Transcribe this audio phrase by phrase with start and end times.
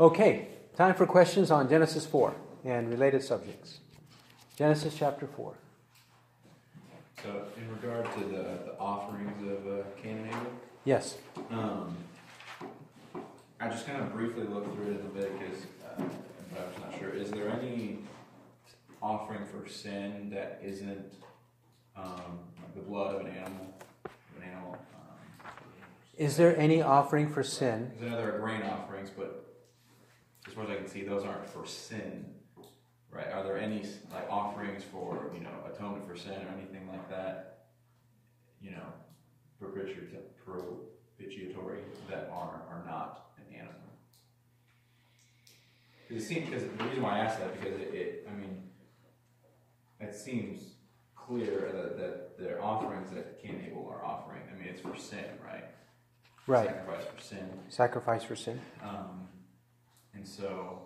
[0.00, 3.80] Okay, time for questions on Genesis 4 and related subjects.
[4.56, 5.52] Genesis chapter 4.
[7.22, 10.52] So, in regard to the, the offerings of uh, Cain and Abel,
[10.86, 11.18] Yes.
[11.50, 11.94] um,
[13.60, 16.02] I just kind of briefly looked through it in Leviticus, uh,
[16.50, 17.10] but I was not sure.
[17.10, 17.98] Is there any
[19.02, 21.12] offering for sin that isn't
[21.94, 22.38] um,
[22.74, 23.66] the blood of an animal?
[24.38, 24.78] An animal.
[24.94, 25.50] Um,
[26.16, 27.92] Is there any offering for sin?
[28.00, 29.49] There are grain offerings, but
[30.46, 32.26] as far as I can see, those aren't for sin,
[33.10, 33.30] right?
[33.32, 37.66] Are there any like offerings for you know atonement for sin or anything like that?
[38.60, 38.92] You know,
[39.58, 40.64] propitiatory,
[42.08, 43.74] that are are not an animal.
[46.08, 48.62] Because it seems because the reason why I asked that because it, it I mean,
[50.00, 50.74] it seems
[51.14, 54.42] clear that, that their offerings that Cain and Abel are offering.
[54.52, 55.64] I mean, it's for sin, right?
[56.46, 56.66] Right.
[56.66, 57.50] Sacrifice for sin.
[57.68, 58.60] Sacrifice for sin.
[58.82, 59.28] Um,
[60.20, 60.82] and so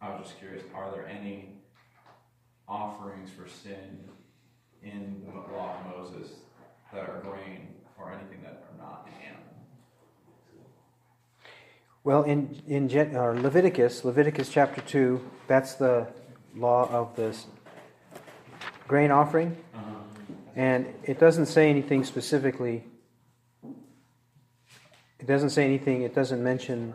[0.00, 1.56] I was just curious are there any
[2.68, 3.98] offerings for sin
[4.80, 6.30] in the law of Moses
[6.92, 7.66] that are grain
[7.98, 10.62] or anything that are not an animal?
[12.04, 16.06] Well, in, in Gen- or Leviticus, Leviticus chapter 2, that's the
[16.54, 17.46] law of this
[18.86, 19.56] grain offering.
[19.74, 19.94] Uh-huh.
[20.54, 22.84] And it doesn't say anything specifically.
[25.18, 26.94] It doesn't say anything, it doesn't mention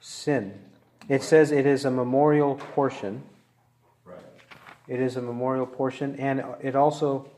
[0.00, 0.58] sin.
[1.08, 3.22] It says it is a memorial portion.
[4.04, 4.18] Right.
[4.86, 7.30] It is a memorial portion, and it also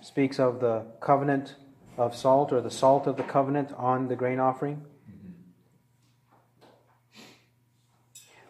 [0.00, 1.56] speaks of the covenant
[1.96, 4.84] of salt or the salt of the covenant on the grain offering.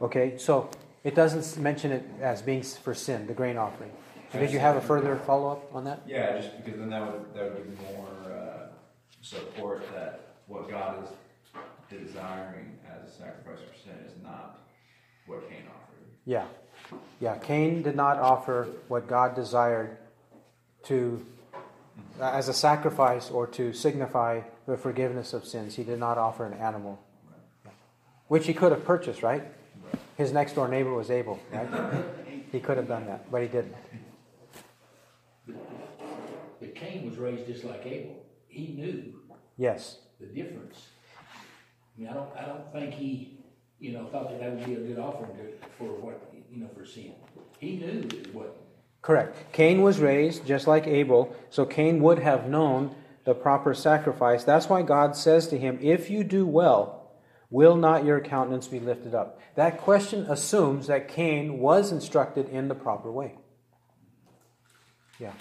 [0.02, 0.68] Okay, so
[1.04, 3.92] it doesn't mention it as being for sin, the grain offering.
[4.32, 6.02] Did you have a further follow up on that?
[6.06, 8.66] Yeah, just because then that would that would give more uh,
[9.22, 11.10] support that what God is
[11.90, 14.60] desiring as a sacrifice for sin is not
[15.26, 16.06] what Cain offered.
[16.24, 16.46] Yeah.
[17.20, 19.96] Yeah, Cain did not offer what God desired
[20.84, 21.24] to
[22.20, 25.76] uh, as a sacrifice or to signify the forgiveness of sins.
[25.76, 27.00] He did not offer an animal.
[28.28, 29.44] Which he could have purchased, right?
[30.16, 31.68] His next door neighbor was Abel, right?
[32.52, 33.74] he could have done that, but he didn't.
[36.60, 38.24] But Cain was raised just like Abel.
[38.48, 39.14] He knew
[39.56, 39.98] Yes.
[40.20, 40.88] the difference.
[41.96, 43.38] I mean, I don't, I don't think he,
[43.78, 46.68] you know, thought that that would be a good offering to, for what, you know,
[46.76, 47.12] for sin.
[47.58, 48.56] He knew what,
[49.04, 49.52] Correct.
[49.52, 52.94] Cain was raised just like Abel, so Cain would have known
[53.24, 54.44] the proper sacrifice.
[54.44, 57.12] That's why God says to him, If you do well,
[57.50, 59.38] will not your countenance be lifted up?
[59.56, 63.34] That question assumes that Cain was instructed in the proper way.
[65.20, 65.32] Yeah.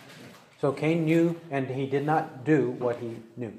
[0.59, 3.53] So Cain knew, and he did not do what he knew.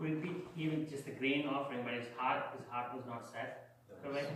[0.00, 3.30] Could it be even just a grain offering, but his heart, his heart was not
[3.30, 3.76] set?
[4.02, 4.32] Correct?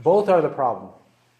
[0.00, 0.92] Both are the problem.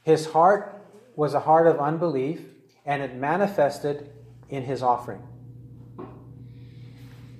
[0.02, 0.84] His heart
[1.14, 2.40] was a heart of unbelief,
[2.84, 4.10] and it manifested
[4.48, 5.22] in his offering.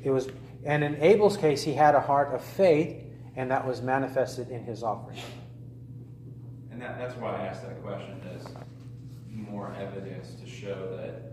[0.05, 0.28] It was,
[0.65, 3.03] and in Abel's case, he had a heart of faith,
[3.34, 5.19] and that was manifested in his offering.
[6.71, 8.47] And that, that's why I asked that question as
[9.28, 11.32] more evidence to show that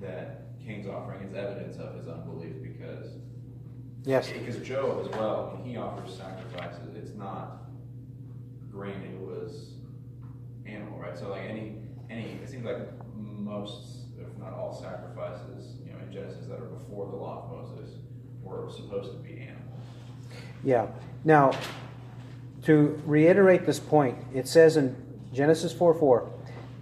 [0.00, 3.08] that Cain's offering is evidence of his unbelief because
[4.04, 4.30] Yes.
[4.30, 7.64] because Job as well, when he offers sacrifices, it's not
[8.70, 9.72] grain, it was
[10.66, 11.18] animal, right?
[11.18, 11.76] So like any
[12.10, 12.76] any it seems like
[13.14, 17.68] most, if not all sacrifices, you know, in Genesis that are before the law of
[17.68, 17.96] Moses
[18.42, 19.84] were supposed to be animals.
[20.64, 20.86] Yeah.
[21.24, 21.52] Now,
[22.64, 24.96] to reiterate this point, it says in
[25.32, 26.30] Genesis 4 4,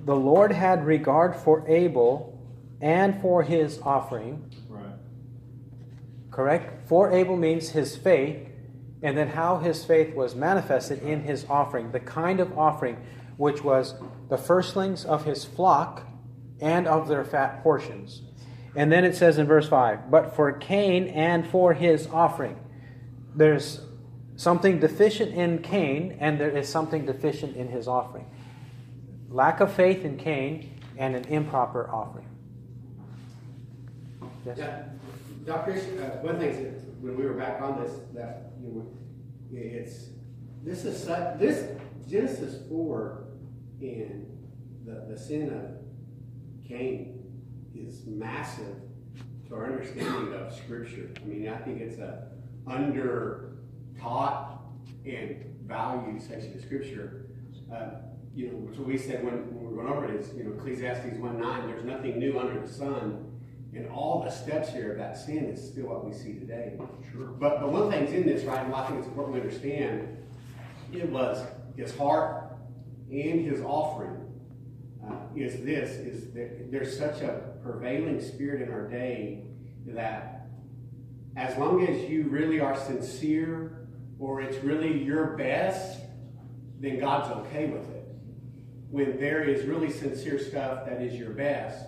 [0.05, 2.39] the Lord had regard for Abel
[2.81, 4.51] and for his offering.
[6.37, 6.87] Correct?
[6.87, 8.47] For Abel means his faith,
[9.03, 12.99] and then how his faith was manifested in his offering, the kind of offering
[13.39, 13.95] which was
[14.29, 16.07] the firstlings of his flock
[16.61, 18.21] and of their fat portions.
[18.75, 22.61] And then it says in verse 5 But for Cain and for his offering.
[23.35, 23.81] There's
[24.37, 28.27] something deficient in Cain, and there is something deficient in his offering.
[29.31, 32.29] Lack of faith in Cain and an improper offering.
[34.45, 34.59] Yes?
[34.59, 34.83] Yeah,
[35.47, 35.73] Dr.
[35.73, 38.87] Uh, one thing that when we were back on this, that you know,
[39.53, 40.09] it's
[40.65, 41.71] this is such, this
[42.09, 43.29] Genesis four
[43.81, 44.27] and
[44.85, 47.23] the the sin of Cain
[47.77, 48.75] is massive
[49.49, 51.11] to our understanding of Scripture.
[51.23, 52.27] I mean, I think it's a
[52.67, 53.59] under
[54.01, 54.63] taught
[55.05, 57.27] and valued section of Scripture.
[57.73, 57.91] Uh,
[58.35, 60.53] you know, which we said when, when we were going over it is, you know,
[60.53, 63.26] Ecclesiastes 1 9, there's nothing new under the sun.
[63.77, 66.79] And all the steps here of that sin is still what we see today.
[67.13, 67.27] Sure.
[67.27, 70.17] But, but one thing's in this, right, and I think it's important to understand
[70.93, 71.45] it was
[71.77, 72.57] his heart
[73.11, 74.17] and his offering
[75.07, 79.45] uh, is this is that there's such a prevailing spirit in our day
[79.87, 80.49] that
[81.37, 83.87] as long as you really are sincere
[84.19, 86.01] or it's really your best
[86.81, 88.09] then god's okay with it
[88.91, 91.85] when there is really sincere stuff that is your best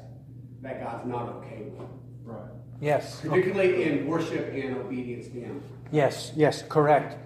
[0.63, 1.89] that god's not okay with
[2.25, 2.41] Right.
[2.81, 3.21] Yes.
[3.23, 7.17] particularly in worship and obedience to him Yes, yes, correct.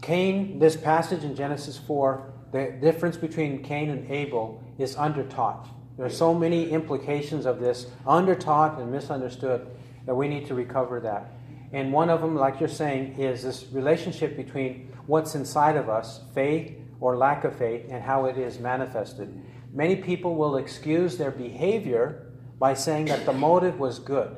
[0.00, 5.66] Cain, this passage in Genesis 4, the difference between Cain and Abel is undertaught.
[5.96, 9.66] There are so many implications of this, undertaught and misunderstood,
[10.06, 11.32] that we need to recover that.
[11.72, 16.20] And one of them, like you're saying, is this relationship between what's inside of us,
[16.34, 19.42] faith or lack of faith, and how it is manifested.
[19.72, 22.26] Many people will excuse their behavior
[22.58, 24.36] by saying that the motive was good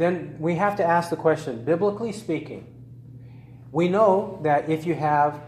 [0.00, 2.66] then we have to ask the question biblically speaking,
[3.70, 5.42] we know that if you have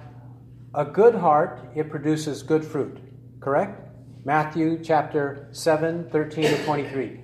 [0.75, 2.99] a good heart, it produces good fruit.
[3.41, 3.81] Correct?
[4.27, 7.21] Matthew chapter 7, 13 to 23.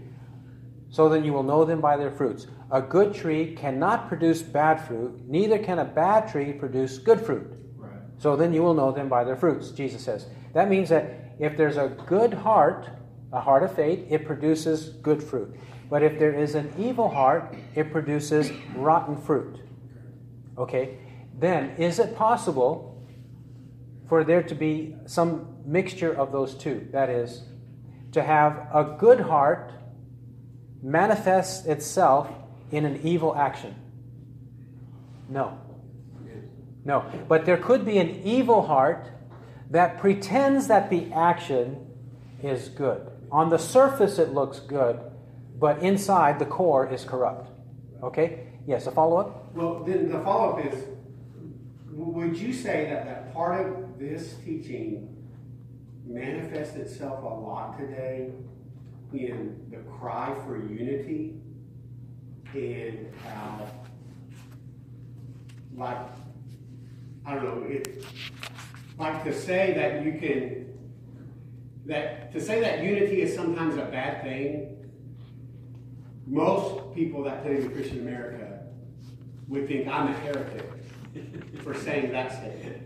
[0.88, 2.46] So then you will know them by their fruits.
[2.70, 7.52] A good tree cannot produce bad fruit, neither can a bad tree produce good fruit.
[7.76, 7.92] Right.
[8.16, 10.26] So then you will know them by their fruits, Jesus says.
[10.54, 12.88] That means that if there's a good heart,
[13.32, 15.54] a heart of faith, it produces good fruit.
[15.90, 19.60] But if there is an evil heart, it produces rotten fruit.
[20.56, 20.98] Okay?
[21.38, 23.06] Then, is it possible
[24.08, 26.88] for there to be some mixture of those two?
[26.92, 27.42] That is,
[28.12, 29.72] to have a good heart
[30.82, 32.30] manifest itself
[32.70, 33.74] in an evil action?
[35.28, 35.58] No.
[36.84, 37.04] No.
[37.28, 39.08] But there could be an evil heart
[39.70, 41.86] that pretends that the action
[42.42, 43.10] is good.
[43.30, 44.98] On the surface, it looks good,
[45.58, 47.50] but inside, the core is corrupt.
[48.02, 48.46] Okay?
[48.66, 49.54] Yes, a follow up?
[49.54, 50.84] Well, then the follow up is
[51.98, 55.16] would you say that, that part of this teaching
[56.06, 58.30] manifests itself a lot today
[59.12, 61.34] in the cry for unity
[62.54, 63.66] and how,
[65.76, 65.98] like,
[67.26, 68.04] I don't know, it,
[68.98, 70.67] like to say that you can,
[71.88, 74.78] that to say that unity is sometimes a bad thing
[76.26, 78.60] most people that claim to Christian America
[79.48, 80.70] would think I'm a heretic
[81.62, 82.82] for saying that statement.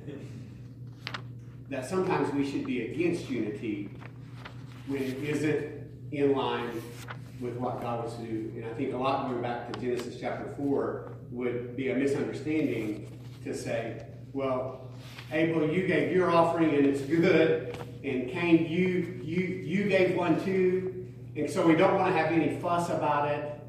[1.69, 3.91] That sometimes we should be against unity
[4.87, 6.71] when it isn't in line
[7.41, 8.53] with what God wants to do.
[8.57, 13.19] And I think a lot going back to Genesis chapter 4 would be a misunderstanding
[13.43, 14.92] to say, well,
[15.33, 20.43] Abel, you gave your offering and it's good, and Cain, you you you gave one
[20.45, 21.07] too,
[21.37, 23.61] and so we don't want to have any fuss about it.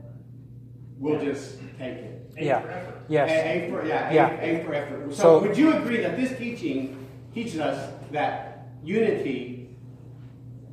[0.99, 2.31] We'll just take it.
[2.37, 2.61] A Yeah.
[2.61, 3.01] for effort.
[3.09, 3.29] Yes.
[3.29, 4.41] A, a for yeah, A, Yeah.
[4.41, 5.13] A for effort.
[5.13, 6.97] So, So- would you agree that this teaching
[7.33, 9.69] teaches us that unity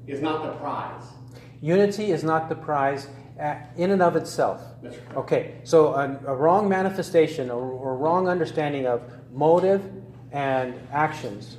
[0.06, 1.02] is not the prize?
[1.60, 3.08] Unity is not the prize
[3.38, 4.62] uh, in and of itself.
[4.82, 5.16] That's correct.
[5.16, 9.02] Okay, so a, a wrong manifestation or, or wrong understanding of
[9.32, 9.82] motive
[10.32, 11.56] and actions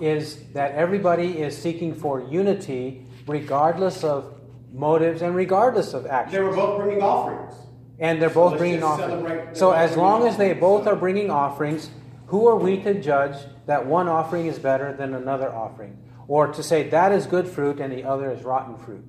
[0.00, 4.40] is that everybody is seeking for unity regardless of
[4.72, 6.32] motives and regardless of actions.
[6.32, 7.54] They were both bringing offerings.
[7.98, 9.58] And they're both let's bringing offerings.
[9.58, 11.90] So as long as they both are bringing offerings,
[12.28, 13.36] who are we to judge
[13.66, 15.98] that one offering is better than another offering?
[16.26, 19.04] Or to say that is good fruit and the other is rotten fruit?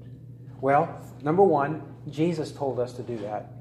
[0.60, 3.54] Well, number one, Jesus told us to do that.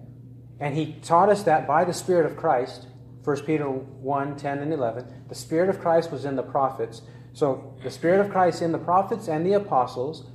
[0.58, 2.86] And he taught us that by the Spirit of Christ.
[3.24, 5.24] 1 Peter 1 10 and 11.
[5.28, 7.02] The Spirit of Christ was in the prophets.
[7.32, 10.26] So the Spirit of Christ in the prophets and the apostles.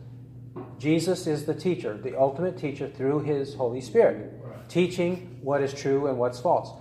[0.77, 4.33] Jesus is the teacher, the ultimate teacher through his Holy Spirit,
[4.69, 6.71] teaching what is true and what's false.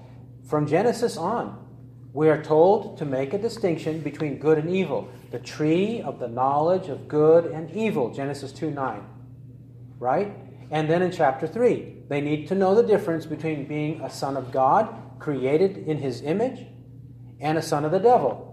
[0.44, 1.64] From Genesis on,
[2.12, 5.08] we are told to make a distinction between good and evil.
[5.32, 9.04] The tree of the knowledge of good and evil, Genesis 2 9.
[9.98, 10.36] Right?
[10.70, 14.36] And then in chapter 3, they need to know the difference between being a son
[14.36, 16.66] of God, created in his image,
[17.40, 18.50] and a son of the devil.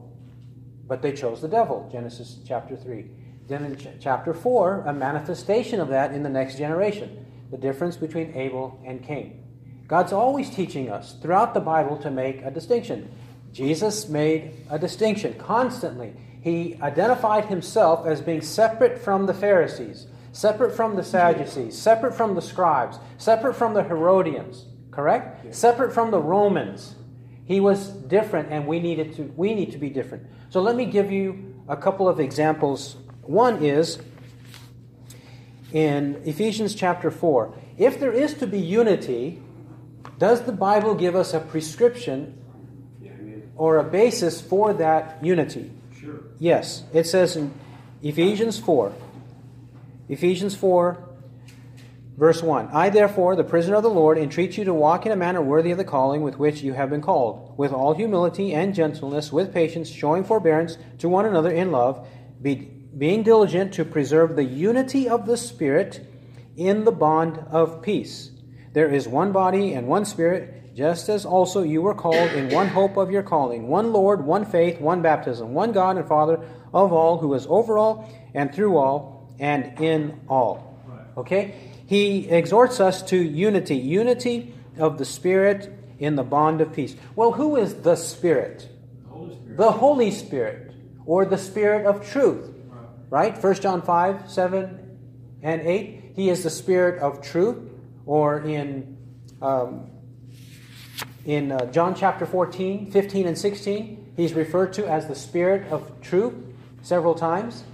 [0.88, 3.06] But they chose the devil, Genesis chapter 3.
[3.48, 7.98] Then in ch- chapter 4, a manifestation of that in the next generation, the difference
[7.98, 9.41] between Abel and Cain.
[9.88, 13.12] God's always teaching us throughout the Bible to make a distinction.
[13.51, 16.13] Jesus made a distinction constantly.
[16.41, 22.36] He identified himself as being separate from the Pharisees, separate from the Sadducees, separate from
[22.36, 25.55] the scribes, separate from the Herodians, correct?
[25.55, 26.95] Separate from the Romans.
[27.45, 30.27] He was different and we needed to we need to be different.
[30.50, 32.98] So let me give you a couple of examples.
[33.24, 34.00] One is
[35.71, 37.53] in Ephesians chapter 4.
[37.77, 39.41] If there is to be unity,
[40.17, 42.38] does the Bible give us a prescription
[43.01, 45.71] Yeah, I mean, or a basis for that unity.
[46.00, 46.19] Sure.
[46.39, 47.53] Yes, it says in
[48.03, 48.93] Ephesians 4.
[50.10, 51.11] Ephesians 4,
[52.18, 52.70] verse 1.
[52.72, 55.72] I, therefore, the prisoner of the Lord, entreat you to walk in a manner worthy
[55.72, 59.53] of the calling with which you have been called, with all humility and gentleness, with
[59.53, 62.08] patience, showing forbearance to one another in love,
[62.41, 62.56] be,
[62.98, 66.06] being diligent to preserve the unity of the Spirit
[66.58, 68.32] in the bond of peace.
[68.74, 72.68] There is one body and one Spirit, just as also you were called in one
[72.68, 76.39] hope of your calling, one Lord, one faith, one baptism, one God and Father
[76.74, 80.80] of all, who is over all and through all and in all.
[81.18, 81.56] Okay?
[81.91, 86.95] He exhorts us to unity, unity of the Spirit in the bond of peace.
[87.17, 88.69] Well, who is the Spirit?
[89.10, 89.57] Holy Spirit.
[89.57, 90.74] The Holy Spirit,
[91.05, 92.50] or the Spirit of truth.
[93.10, 93.38] Right?
[93.38, 94.98] 1 John 5, 7,
[95.43, 96.13] and 8.
[96.15, 97.57] He is the Spirit of truth,
[98.05, 98.95] or in,
[99.41, 99.91] um,
[101.25, 106.00] in uh, John chapter 14, 15, and 16, he's referred to as the Spirit of
[106.00, 106.36] truth
[106.83, 107.65] several times.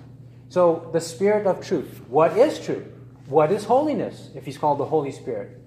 [0.50, 2.02] So, the Spirit of truth.
[2.08, 2.97] What is truth?
[3.28, 5.60] What is holiness if he's called the Holy Spirit?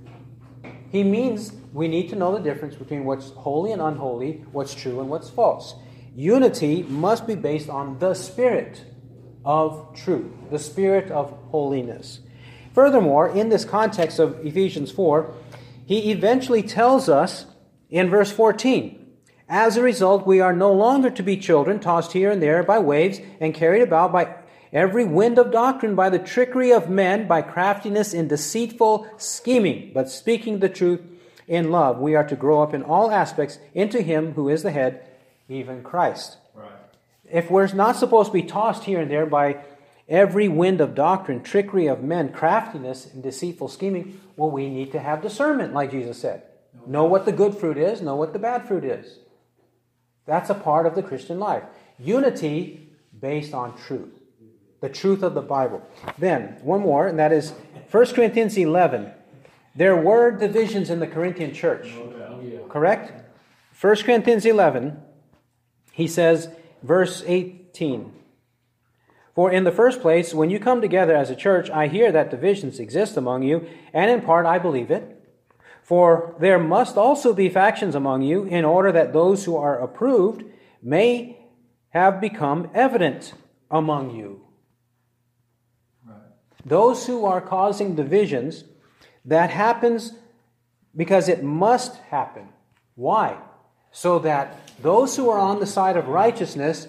[0.90, 4.98] He means we need to know the difference between what's holy and unholy, what's true
[4.98, 5.74] and what's false.
[6.16, 8.86] Unity must be based on the Spirit
[9.44, 12.20] of truth, the Spirit of holiness.
[12.72, 15.30] Furthermore, in this context of Ephesians 4,
[15.84, 17.44] he eventually tells us
[17.90, 19.06] in verse 14
[19.50, 22.78] As a result, we are no longer to be children tossed here and there by
[22.78, 24.36] waves and carried about by
[24.72, 30.08] every wind of doctrine, by the trickery of men, by craftiness in deceitful scheming, but
[30.08, 31.00] speaking the truth
[31.46, 31.98] in love.
[31.98, 35.04] We are to grow up in all aspects into Him who is the head,
[35.48, 36.36] even Christ.
[36.54, 36.70] Right.
[37.30, 39.62] If we're not supposed to be tossed here and there by
[40.08, 45.00] every wind of doctrine, trickery of men, craftiness, and deceitful scheming, well, we need to
[45.00, 46.42] have discernment, like Jesus said.
[46.86, 49.18] Know what the good fruit is, know what the bad fruit is.
[50.26, 51.64] That's a part of the Christian life.
[51.98, 54.19] Unity based on truth,
[54.80, 55.82] the truth of the Bible.
[56.18, 57.52] Then, one more, and that is
[57.90, 59.12] 1 Corinthians 11.
[59.74, 61.94] There were divisions in the Corinthian church,
[62.68, 63.12] correct?
[63.80, 65.00] 1 Corinthians 11,
[65.92, 66.48] he says,
[66.82, 68.12] verse 18.
[69.34, 72.30] For in the first place, when you come together as a church, I hear that
[72.30, 75.16] divisions exist among you, and in part I believe it.
[75.82, 80.44] For there must also be factions among you, in order that those who are approved
[80.82, 81.38] may
[81.90, 83.34] have become evident
[83.70, 84.42] among you.
[86.64, 88.64] Those who are causing divisions,
[89.24, 90.12] that happens
[90.96, 92.48] because it must happen.
[92.94, 93.38] Why?
[93.92, 96.88] So that those who are on the side of righteousness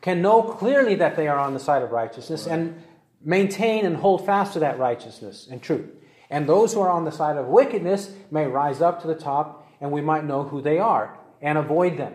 [0.00, 2.82] can know clearly that they are on the side of righteousness and
[3.22, 5.90] maintain and hold fast to that righteousness and truth.
[6.30, 9.68] And those who are on the side of wickedness may rise up to the top
[9.80, 12.14] and we might know who they are and avoid them.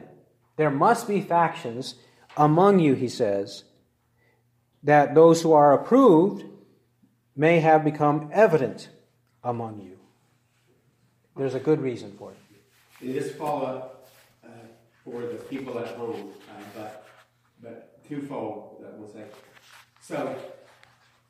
[0.57, 1.95] There must be factions
[2.37, 3.63] among you, he says,
[4.83, 6.45] that those who are approved
[7.35, 8.89] may have become evident
[9.43, 9.99] among you.
[11.35, 12.37] There's a good reason for it.
[13.01, 14.09] And just follow up
[14.43, 14.47] uh,
[15.03, 17.07] for the people at home, uh, but
[17.61, 18.77] but twofold.
[18.81, 19.25] That we'll say.
[20.01, 20.35] So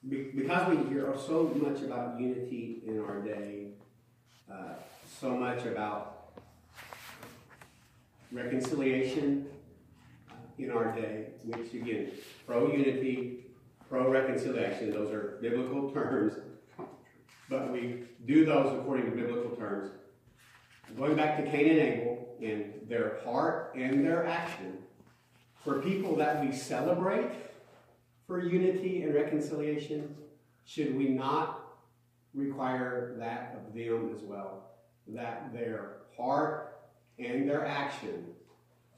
[0.07, 3.69] be, because we hear so much about unity in our day,
[4.51, 4.75] uh,
[5.19, 6.39] so much about
[8.31, 9.47] reconciliation
[10.29, 12.11] uh, in our day, which again,
[12.45, 13.44] pro unity,
[13.89, 14.91] pro reconciliation.
[14.91, 16.33] Those are biblical terms,
[17.49, 19.91] but we do those according to biblical terms.
[20.97, 24.77] Going back to Cain and Abel in their heart and their action,
[25.63, 27.31] for people that we celebrate
[28.27, 30.15] for unity and reconciliation,
[30.63, 31.65] should we not
[32.33, 34.71] require that of them as well?
[35.07, 36.77] That their heart
[37.17, 38.25] and their action,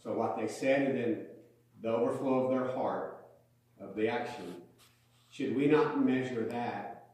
[0.03, 1.25] so what they said and then
[1.82, 3.25] the overflow of their heart,
[3.79, 4.62] of the action,
[5.38, 7.10] should we not measure that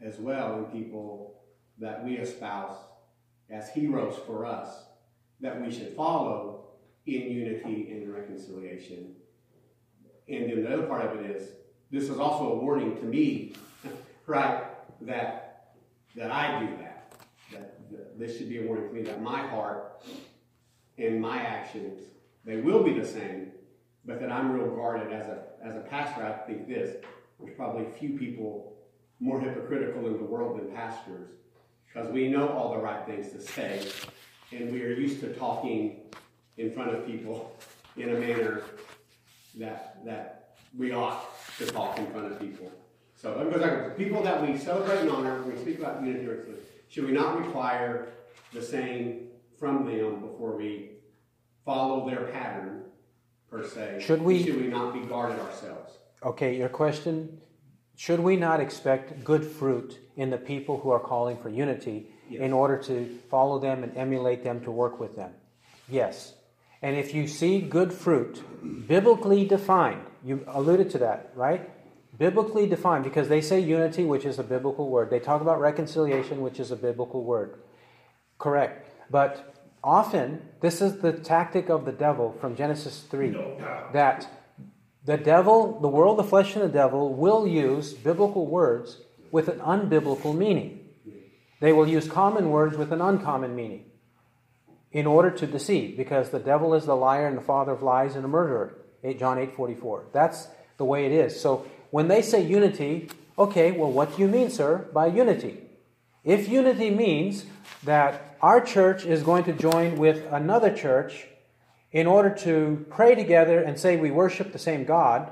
[0.00, 1.40] as well in people
[1.78, 2.76] that we espouse
[3.50, 4.68] as heroes for us
[5.40, 6.70] that we should follow
[7.06, 9.14] in unity and reconciliation.
[10.28, 11.50] And then the other part of it is
[11.92, 13.54] this is also a warning to me,
[14.26, 14.64] right,
[15.02, 15.76] that
[16.16, 17.12] that I do that.
[17.52, 20.02] That, that this should be a warning to me that my heart
[20.98, 22.00] and my actions
[22.44, 23.52] they will be the same,
[24.04, 26.24] but that I'm real guarded as a as a pastor.
[26.24, 26.96] I think this
[27.40, 28.74] there's probably few people
[29.20, 31.28] more hypocritical in the world than pastors
[31.86, 33.88] because we know all the right things to say,
[34.52, 36.00] and we are used to talking
[36.56, 37.56] in front of people
[37.96, 38.62] in a manner
[39.56, 41.24] that that we ought
[41.58, 42.70] to talk in front of people.
[43.16, 46.26] So goes back to people that we celebrate and honor when we speak about unity.
[46.26, 46.44] or
[46.88, 48.08] Should we not require
[48.52, 49.28] the same
[49.58, 50.90] from them before we
[51.64, 52.84] follow their pattern
[53.50, 53.98] per se.
[54.00, 55.98] Should we- Should we not be guarded ourselves?
[56.22, 57.40] Okay, your question
[57.96, 62.42] should we not expect good fruit in the people who are calling for unity Yes.
[62.42, 65.32] in order to follow them and emulate them to work with them?
[65.88, 66.34] Yes.
[66.82, 68.44] And if you see good fruit,
[68.86, 71.70] biblically defined, you alluded to that, right?
[72.16, 75.10] Biblically defined, because they say unity, which is a biblical word.
[75.10, 77.54] They talk about reconciliation, which is a biblical word.
[78.38, 78.86] Correct.
[79.10, 83.30] But often, this is the tactic of the devil from Genesis 3
[83.92, 84.28] that
[85.08, 88.98] the devil, the world, the flesh, and the devil will use biblical words
[89.30, 90.86] with an unbiblical meaning.
[91.60, 93.86] They will use common words with an uncommon meaning
[94.92, 98.16] in order to deceive, because the devil is the liar and the father of lies
[98.16, 98.74] and a murderer.
[99.02, 100.08] 8 John 8 44.
[100.12, 101.40] That's the way it is.
[101.40, 105.56] So when they say unity, okay, well, what do you mean, sir, by unity?
[106.22, 107.46] If unity means
[107.82, 111.28] that our church is going to join with another church
[111.92, 115.30] in order to pray together and say we worship the same God,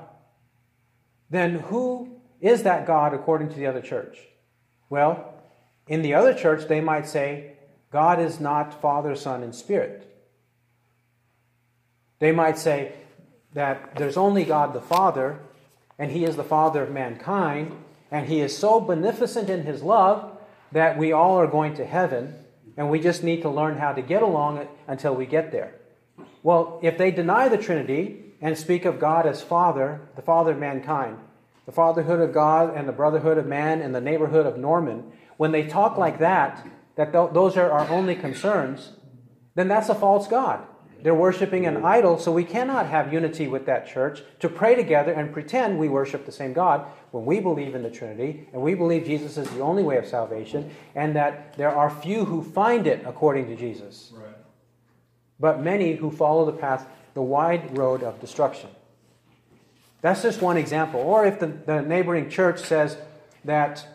[1.29, 4.17] then who is that God according to the other church?
[4.89, 5.33] Well,
[5.87, 7.53] in the other church, they might say
[7.91, 10.03] God is not Father, Son, and Spirit.
[12.19, 12.93] They might say
[13.53, 15.39] that there's only God the Father,
[15.99, 17.71] and He is the Father of mankind,
[18.11, 20.37] and He is so beneficent in His love
[20.71, 22.35] that we all are going to heaven,
[22.75, 25.73] and we just need to learn how to get along until we get there.
[26.47, 30.57] Well, if they deny the Trinity and speak of God as Father, the Father of
[30.57, 31.17] mankind,
[31.65, 35.51] the fatherhood of God and the brotherhood of man and the neighborhood of Norman, when
[35.51, 38.93] they talk like that, that those are our only concerns,
[39.55, 40.65] then that's a false God.
[41.03, 45.11] They're worshiping an idol, so we cannot have unity with that church to pray together
[45.11, 48.73] and pretend we worship the same God when we believe in the Trinity and we
[48.73, 52.87] believe Jesus is the only way of salvation and that there are few who find
[52.87, 54.36] it according to Jesus, Right.
[55.39, 58.69] But many who follow the path, the wide road of destruction.
[60.01, 60.99] That's just one example.
[60.99, 62.97] Or if the, the neighboring church says
[63.45, 63.85] that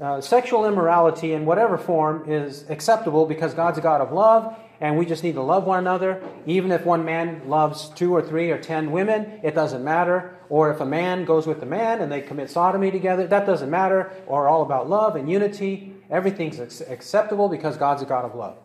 [0.00, 4.96] uh, sexual immorality in whatever form is acceptable because God's a God of love and
[4.96, 6.22] we just need to love one another.
[6.46, 10.36] Even if one man loves two or three or ten women, it doesn't matter.
[10.48, 13.70] Or if a man goes with a man and they commit sodomy together, that doesn't
[13.70, 14.12] matter.
[14.28, 18.56] Or all about love and unity, everything's ac- acceptable because God's a God of love.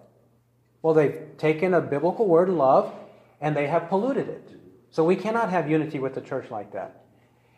[0.84, 2.94] Well, they've taken a biblical word, love,
[3.42, 4.50] and they have polluted it.
[4.92, 7.06] So we cannot have unity with the church like that.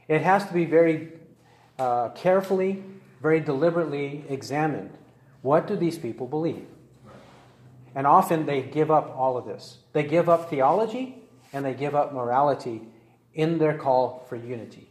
[0.07, 1.11] It has to be very
[1.79, 2.83] uh, carefully,
[3.21, 4.91] very deliberately examined.
[5.41, 6.67] What do these people believe?
[7.95, 9.79] And often they give up all of this.
[9.93, 11.15] They give up theology
[11.51, 12.81] and they give up morality
[13.33, 14.87] in their call for unity.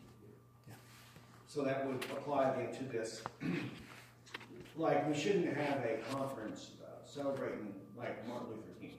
[1.47, 3.23] So that would apply then to this,
[4.77, 6.71] like, we shouldn't have a conference
[7.05, 8.93] celebrating like Martin Luther King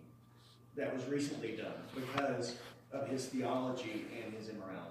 [0.75, 2.55] that was recently done because
[2.91, 4.81] of his theology and his immorality.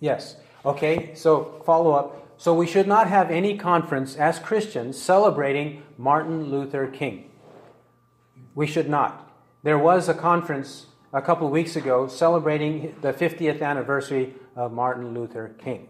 [0.00, 0.36] Yes.
[0.64, 2.22] Okay, so follow up.
[2.38, 7.30] So we should not have any conference as Christians celebrating Martin Luther King.
[8.54, 9.30] We should not.
[9.62, 15.14] There was a conference a couple of weeks ago celebrating the 50th anniversary of Martin
[15.14, 15.88] Luther King.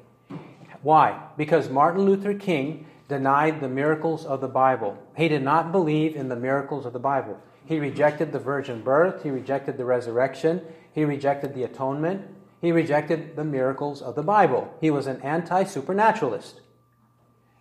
[0.83, 1.21] Why?
[1.37, 4.97] Because Martin Luther King denied the miracles of the Bible.
[5.17, 7.41] He did not believe in the miracles of the Bible.
[7.67, 12.23] He rejected the virgin birth, he rejected the resurrection, he rejected the atonement,
[12.61, 14.73] he rejected the miracles of the Bible.
[14.81, 16.61] He was an anti supernaturalist.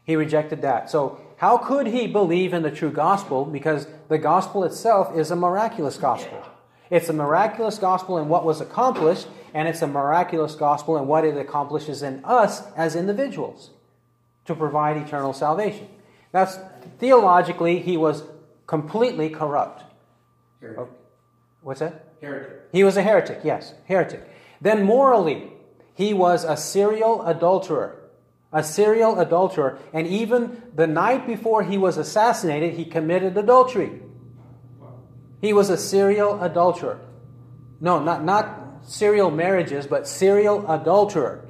[0.04, 0.89] He rejected that.
[0.89, 3.44] So, how could he believe in the true gospel?
[3.44, 6.44] Because the gospel itself is a miraculous gospel.
[6.89, 11.26] It's a miraculous gospel in what was accomplished, and it's a miraculous gospel in what
[11.26, 13.72] it accomplishes in us as individuals
[14.46, 15.88] to provide eternal salvation.
[16.32, 16.60] That's
[17.00, 18.24] theologically, he was
[18.68, 19.84] completely corrupt.
[20.73, 20.93] Heretic.
[21.62, 22.13] What's that?
[22.21, 22.69] Heretic.
[22.71, 24.28] He was a heretic, yes, heretic.
[24.62, 25.51] Then morally,
[25.93, 28.01] he was a serial adulterer.
[28.51, 29.80] A serial adulterer.
[29.93, 34.01] And even the night before he was assassinated, he committed adultery.
[35.41, 36.99] He was a serial adulterer.
[37.82, 41.45] No, not, not serial marriages, but serial adulterer.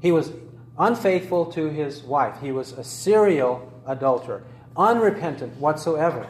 [0.00, 0.32] He was
[0.78, 2.40] unfaithful to his wife.
[2.40, 4.42] He was a serial adulterer,
[4.76, 6.26] unrepentant whatsoever.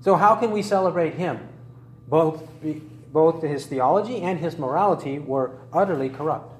[0.00, 1.40] So, how can we celebrate him?
[2.06, 2.48] Both,
[3.12, 6.54] both his theology and his morality were utterly corrupt.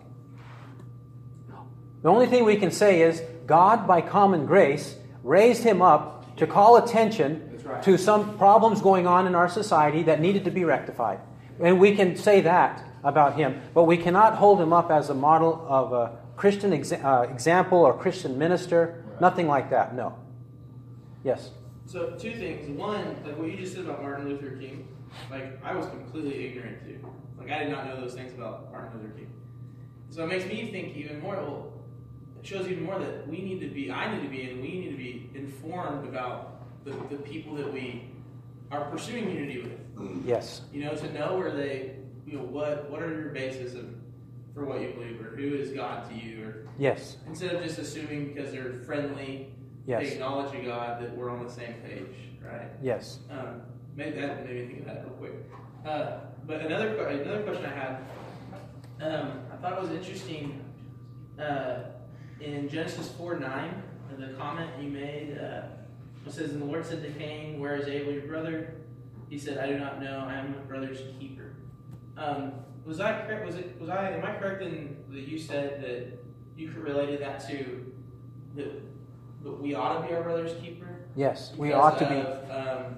[2.03, 6.47] The only thing we can say is God, by common grace, raised him up to
[6.47, 7.83] call attention right.
[7.83, 11.21] to some problems going on in our society that needed to be rectified.
[11.61, 15.15] And we can say that about him, but we cannot hold him up as a
[15.15, 19.05] model of a Christian exa- uh, example or Christian minister.
[19.21, 20.17] Nothing like that, no.
[21.25, 21.51] Yes.
[21.89, 22.69] So two things.
[22.69, 24.87] One, like what you just said about Martin Luther King,
[25.31, 27.13] Like I was completely ignorant to.
[27.39, 29.33] Like I did not know those things about Martin Luther King.
[30.11, 31.37] So it makes me think even more.
[31.37, 31.73] Well,
[32.39, 33.91] it shows even more that we need to be.
[33.91, 37.73] I need to be, and we need to be informed about the, the people that
[37.73, 38.11] we
[38.71, 40.27] are pursuing unity with.
[40.27, 40.61] Yes.
[40.71, 41.97] You know, to know where they,
[42.27, 43.87] you know, what what are your basis of
[44.53, 47.17] for what you believe, or who is God to you, or Yes.
[47.27, 49.55] instead of just assuming because they're friendly,
[49.89, 50.13] Yes.
[50.13, 52.69] acknowledge God that we're on the same page, right?
[52.83, 53.21] Yes.
[53.31, 53.63] Um,
[53.97, 55.33] maybe that made me think of that real quick.
[55.87, 57.97] Uh, but another another question I had,
[59.01, 60.63] um, I thought it was interesting
[61.41, 61.85] uh,
[62.39, 63.83] in Genesis four nine,
[64.19, 65.39] the comment you made.
[65.39, 65.63] Uh,
[66.27, 68.75] it says, "And the Lord said to Cain, Where is Abel your brother?"
[69.31, 70.27] He said, "I do not know.
[70.29, 71.55] I am my brother's keeper."
[72.19, 72.53] Um,
[72.85, 73.47] was I correct?
[73.47, 73.81] Was it?
[73.81, 74.11] Was I?
[74.11, 76.19] Am I correct in that you said that
[76.57, 77.91] you could related that to
[78.57, 78.83] that
[79.43, 80.87] we ought to be our brother's keeper?
[81.17, 81.53] Yes.
[81.57, 82.53] We Because ought to be.
[82.53, 82.97] Um,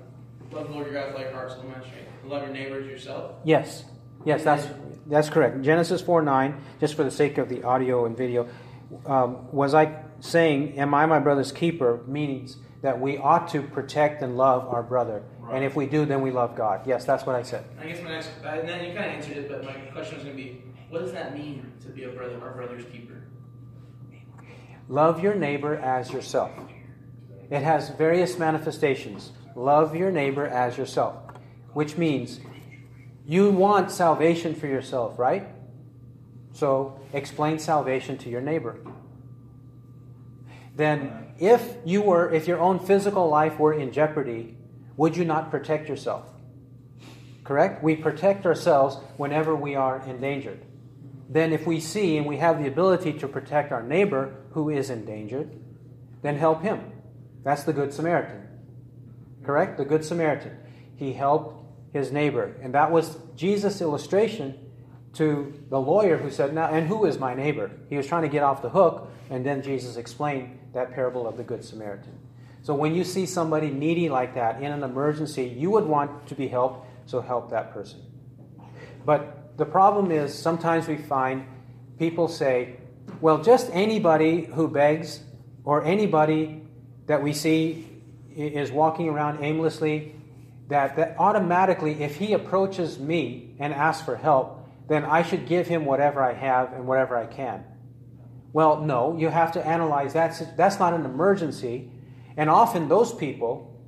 [0.50, 2.08] love the Lord your God with all your heart, soul, mind, strength.
[2.24, 3.36] Love your neighbors yourself.
[3.44, 3.84] Yes.
[4.24, 4.66] Yes, that's
[5.06, 5.62] that's correct.
[5.62, 8.48] Genesis 4 9, just for the sake of the audio and video,
[9.06, 12.00] um, was I saying, Am I my brother's keeper?
[12.06, 15.22] means that we ought to protect and love our brother.
[15.52, 16.86] And if we do, then we love God.
[16.86, 17.64] Yes, that's what I said.
[17.80, 20.24] I guess my next, and then you kind of answered it, but my question was
[20.24, 23.19] going to be, what does that mean to be a brother, our brother's keeper?
[24.90, 26.50] Love your neighbor as yourself.
[27.48, 29.30] It has various manifestations.
[29.54, 31.14] Love your neighbor as yourself,
[31.74, 32.40] which means
[33.24, 35.46] you want salvation for yourself, right?
[36.54, 38.80] So explain salvation to your neighbor.
[40.74, 44.56] Then, if you were, if your own physical life were in jeopardy,
[44.96, 46.26] would you not protect yourself?
[47.44, 47.80] Correct?
[47.80, 50.64] We protect ourselves whenever we are endangered.
[51.30, 54.90] Then, if we see and we have the ability to protect our neighbor who is
[54.90, 55.56] endangered,
[56.22, 56.92] then help him.
[57.44, 58.48] That's the Good Samaritan.
[59.44, 59.78] Correct?
[59.78, 60.58] The Good Samaritan.
[60.96, 62.56] He helped his neighbor.
[62.60, 64.58] And that was Jesus' illustration
[65.14, 67.70] to the lawyer who said, Now, and who is my neighbor?
[67.88, 71.36] He was trying to get off the hook, and then Jesus explained that parable of
[71.36, 72.18] the Good Samaritan.
[72.62, 76.34] So when you see somebody needy like that in an emergency, you would want to
[76.34, 78.00] be helped, so help that person.
[79.04, 81.44] But the problem is sometimes we find
[81.98, 82.76] people say,
[83.20, 85.20] well, just anybody who begs
[85.64, 86.62] or anybody
[87.04, 87.86] that we see
[88.34, 90.16] is walking around aimlessly,
[90.68, 95.66] that, that automatically, if he approaches me and asks for help, then I should give
[95.66, 97.62] him whatever I have and whatever I can.
[98.54, 100.56] Well, no, you have to analyze that.
[100.56, 101.90] That's not an emergency.
[102.34, 103.78] And often those people,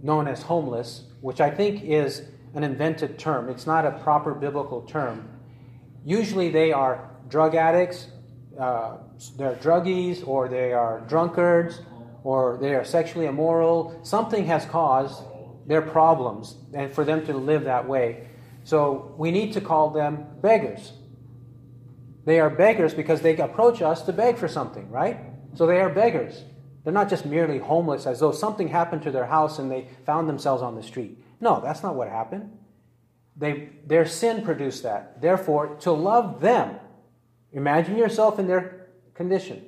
[0.00, 2.22] known as homeless, which I think is
[2.54, 5.28] an invented term, it's not a proper biblical term.
[6.04, 8.06] Usually they are drug addicts,
[8.58, 8.98] uh,
[9.36, 11.80] they're druggies, or they are drunkards,
[12.24, 13.98] or they are sexually immoral.
[14.02, 15.22] Something has caused
[15.66, 18.26] their problems and for them to live that way.
[18.64, 20.92] So we need to call them beggars.
[22.24, 25.18] They are beggars because they approach us to beg for something, right?
[25.54, 26.44] So they are beggars.
[26.84, 30.28] They're not just merely homeless as though something happened to their house and they found
[30.28, 31.22] themselves on the street.
[31.40, 32.50] No, that's not what happened.
[33.36, 35.20] They, their sin produced that.
[35.22, 36.76] Therefore, to love them,
[37.52, 39.64] imagine yourself in their condition.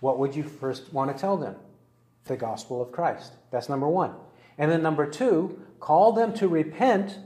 [0.00, 1.56] What would you first want to tell them?
[2.26, 3.32] The gospel of Christ.
[3.50, 4.14] That's number one.
[4.58, 7.18] And then number two, call them to repent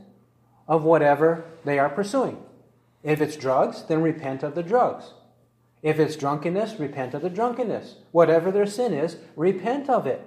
[0.67, 2.39] of whatever they are pursuing.
[3.03, 5.13] If it's drugs, then repent of the drugs.
[5.83, 7.97] If it's drunkenness, repent of the drunkenness.
[8.11, 10.23] Whatever their sin is, repent of it.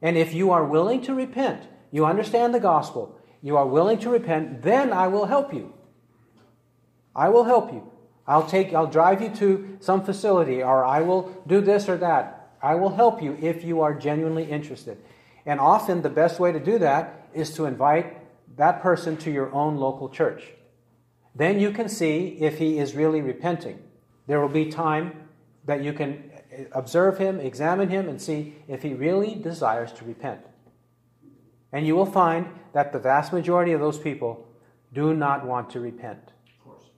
[0.00, 4.10] And if you are willing to repent, you understand the gospel, you are willing to
[4.10, 5.72] repent, then I will help you.
[7.14, 7.88] I will help you.
[8.26, 12.56] I'll take I'll drive you to some facility or I will do this or that.
[12.60, 14.98] I will help you if you are genuinely interested.
[15.46, 18.16] And often the best way to do that is to invite
[18.56, 20.42] that person to your own local church.
[21.32, 23.78] Then you can see if he is really repenting.
[24.26, 25.28] There will be time
[25.64, 26.32] that you can
[26.72, 30.40] observe him, examine him, and see if he really desires to repent.
[31.74, 34.46] And you will find that the vast majority of those people
[34.92, 36.30] do not want to repent.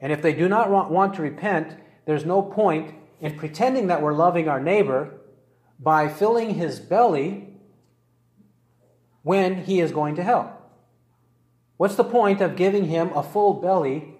[0.02, 4.02] And if they do not want, want to repent, there's no point in pretending that
[4.02, 5.14] we're loving our neighbor
[5.80, 7.54] by filling his belly
[9.22, 10.60] when he is going to hell.
[11.78, 14.14] What's the point of giving him a full belly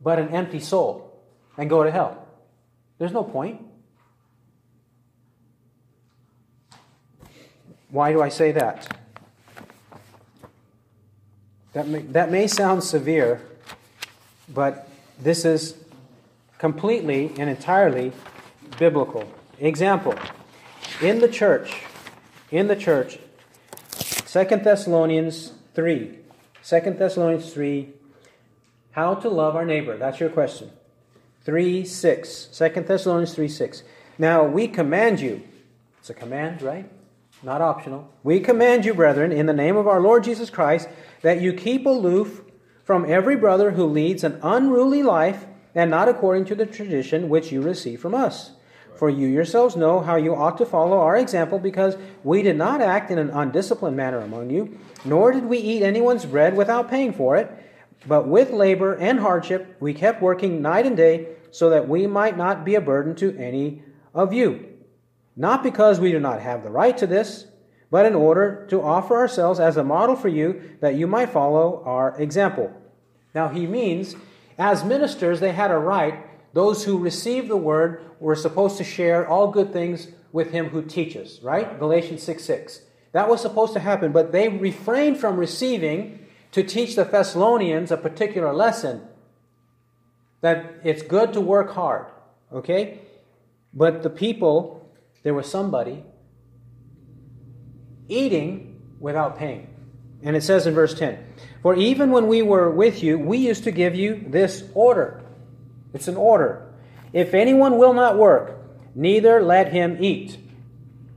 [0.00, 1.20] but an empty soul
[1.58, 2.28] and go to hell?
[2.98, 3.60] There's no point.
[7.88, 8.99] Why do I say that?
[11.72, 13.40] That may, that may sound severe,
[14.48, 14.88] but
[15.20, 15.76] this is
[16.58, 18.12] completely and entirely
[18.78, 19.30] biblical.
[19.58, 20.14] Example
[21.00, 21.82] In the church,
[22.50, 23.18] in the church,
[24.30, 26.18] Second Thessalonians 3.
[26.62, 27.88] 2 Thessalonians 3.
[28.92, 29.96] How to love our neighbor.
[29.96, 30.70] That's your question.
[31.44, 32.46] 3 6.
[32.52, 33.82] 2 Thessalonians 3 6.
[34.18, 35.42] Now we command you.
[35.98, 36.88] It's a command, right?
[37.42, 38.08] Not optional.
[38.22, 40.88] We command you, brethren, in the name of our Lord Jesus Christ,
[41.22, 42.42] that you keep aloof
[42.84, 47.50] from every brother who leads an unruly life and not according to the tradition which
[47.50, 48.52] you receive from us.
[48.96, 52.82] For you yourselves know how you ought to follow our example, because we did not
[52.82, 57.14] act in an undisciplined manner among you, nor did we eat anyone's bread without paying
[57.14, 57.50] for it,
[58.06, 62.36] but with labor and hardship we kept working night and day, so that we might
[62.36, 64.69] not be a burden to any of you.
[65.40, 67.46] Not because we do not have the right to this,
[67.90, 71.82] but in order to offer ourselves as a model for you, that you might follow
[71.86, 72.70] our example.
[73.34, 74.16] Now he means,
[74.58, 79.26] as ministers, they had a right those who receive the word were supposed to share
[79.26, 81.78] all good things with him who teaches, right?
[81.78, 82.80] Galatians 6 6.
[83.12, 87.96] That was supposed to happen, but they refrained from receiving to teach the Thessalonians a
[87.96, 89.06] particular lesson
[90.42, 92.06] that it's good to work hard,
[92.52, 92.98] okay?
[93.72, 94.79] But the people,
[95.22, 96.04] there was somebody
[98.08, 99.68] eating without paying.
[100.22, 101.24] And it says in verse 10
[101.62, 105.20] For even when we were with you, we used to give you this order
[105.92, 106.72] it's an order.
[107.12, 108.56] If anyone will not work,
[108.94, 110.38] neither let him eat.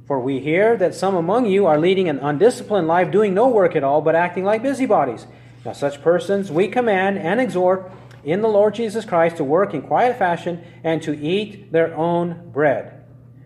[0.07, 3.75] For we hear that some among you are leading an undisciplined life, doing no work
[3.75, 5.27] at all, but acting like busybodies.
[5.63, 7.89] Now, such persons we command and exhort
[8.23, 12.51] in the Lord Jesus Christ to work in quiet fashion and to eat their own
[12.51, 12.92] bread.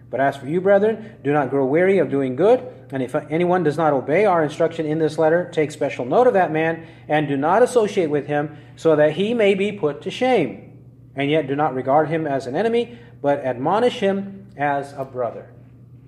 [0.09, 2.65] But as for you, brethren, do not grow weary of doing good.
[2.91, 6.33] And if anyone does not obey our instruction in this letter, take special note of
[6.33, 10.11] that man and do not associate with him, so that he may be put to
[10.11, 10.67] shame
[11.17, 15.49] and yet do not regard him as an enemy, but admonish him as a brother.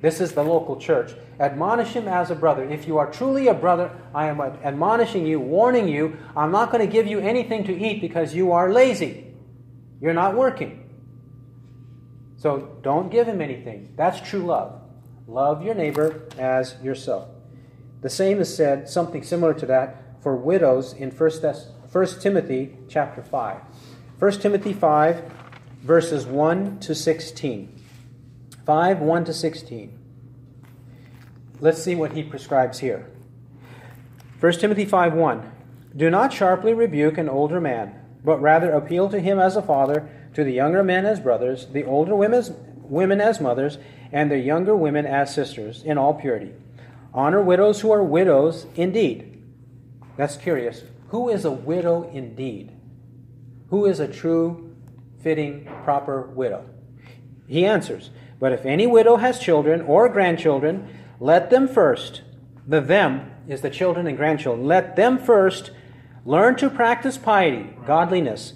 [0.02, 1.14] This is the local church.
[1.40, 2.64] Admonish him as a brother.
[2.64, 6.86] If you are truly a brother, I am admonishing you, warning you, I'm not going
[6.86, 9.34] to give you anything to eat because you are lazy.
[10.00, 10.88] You're not working.
[12.39, 13.93] So don't give him anything.
[13.97, 14.82] That's true love.
[15.28, 17.28] Love your neighbor as yourself.
[18.02, 21.32] The same is said, something similar to that, for widows in 1
[22.21, 23.58] Timothy chapter 5.
[24.17, 25.21] 1 Timothy 5,
[25.82, 27.82] verses 1 to 16.
[28.65, 29.99] 5, 1 to 16.
[31.60, 33.12] Let's see what he prescribes here.
[34.39, 35.52] 1 Timothy 5, 1.
[35.97, 40.10] Do not sharply rebuke an older man, but rather appeal to him as a father,
[40.34, 42.52] to the younger men as brothers, the older women as,
[42.84, 43.78] women as mothers,
[44.12, 46.54] and the younger women as sisters, in all purity.
[47.13, 49.44] Honor widows who are widows indeed.
[50.18, 50.84] That's curious.
[51.10, 52.72] Who is a widow indeed?
[53.70, 54.76] Who is a true,
[55.22, 56.65] fitting, proper widow?
[57.48, 60.88] He answers, But if any widow has children or grandchildren,
[61.20, 62.22] let them first,
[62.68, 65.72] the them is the children and grandchildren, let them first
[66.26, 68.54] learn to practice piety, godliness,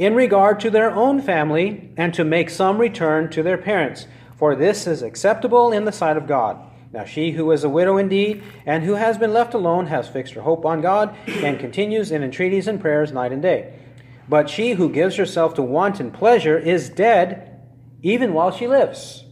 [0.00, 4.56] in regard to their own family, and to make some return to their parents, for
[4.56, 6.58] this is acceptable in the sight of God.
[6.90, 10.32] Now she who is a widow indeed, and who has been left alone, has fixed
[10.32, 13.74] her hope on God, and continues in entreaties and prayers night and day.
[14.26, 17.60] But she who gives herself to wanton pleasure is dead
[18.00, 19.24] even while she lives.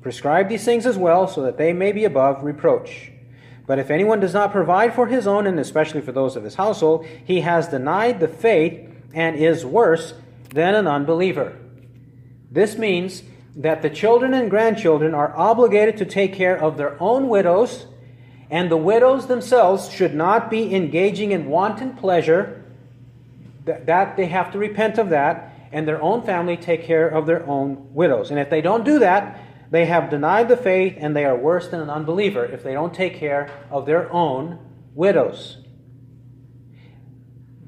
[0.00, 3.10] Prescribe these things as well, so that they may be above reproach.
[3.66, 6.54] But if anyone does not provide for his own, and especially for those of his
[6.54, 10.14] household, he has denied the faith and is worse
[10.50, 11.56] than an unbeliever.
[12.50, 13.22] This means
[13.56, 17.86] that the children and grandchildren are obligated to take care of their own widows,
[18.50, 22.64] and the widows themselves should not be engaging in wanton pleasure
[23.64, 27.26] that, that they have to repent of that, and their own family take care of
[27.26, 28.30] their own widows.
[28.30, 29.40] And if they don't do that,
[29.70, 32.94] they have denied the faith and they are worse than an unbeliever if they don't
[32.94, 34.58] take care of their own
[34.94, 35.58] widows.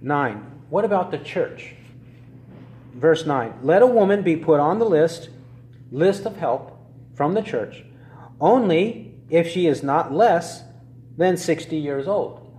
[0.01, 0.60] 9.
[0.71, 1.75] What about the church?
[2.95, 3.61] Verse 9.
[3.63, 5.29] Let a woman be put on the list,
[5.91, 6.79] list of help
[7.15, 7.85] from the church,
[8.41, 10.63] only if she is not less
[11.17, 12.51] than 60 years old,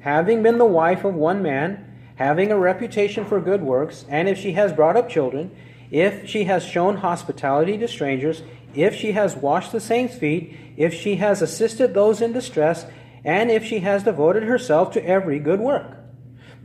[0.00, 4.38] having been the wife of one man having a reputation for good works, and if
[4.38, 5.54] she has brought up children,
[5.90, 8.42] if she has shown hospitality to strangers,
[8.74, 12.86] if she has washed the saints' feet, if she has assisted those in distress,
[13.24, 15.95] and if she has devoted herself to every good work.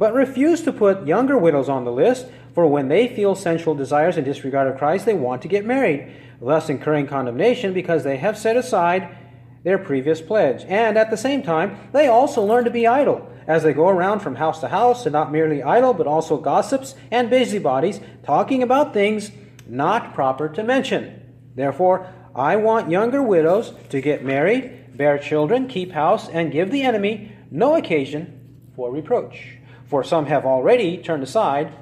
[0.02, 4.18] But refuse to put younger widows on the list, for when they feel sensual desires
[4.18, 6.12] in disregard of Christ, they want to get married,
[6.42, 9.16] thus incurring condemnation because they have set aside
[9.64, 10.66] their previous pledge.
[10.68, 14.22] And at the same time, they also learn to be idle as they go around
[14.22, 18.96] from house to house, and not merely idle, but also gossips and busybodies, talking about
[18.96, 19.30] things
[19.68, 21.22] not proper to mention.
[21.54, 26.82] Therefore, I want younger widows to get married, bear children, keep house, and give the
[26.82, 28.40] enemy no occasion
[28.76, 29.58] for reproach,
[29.92, 31.74] for some have already turned aside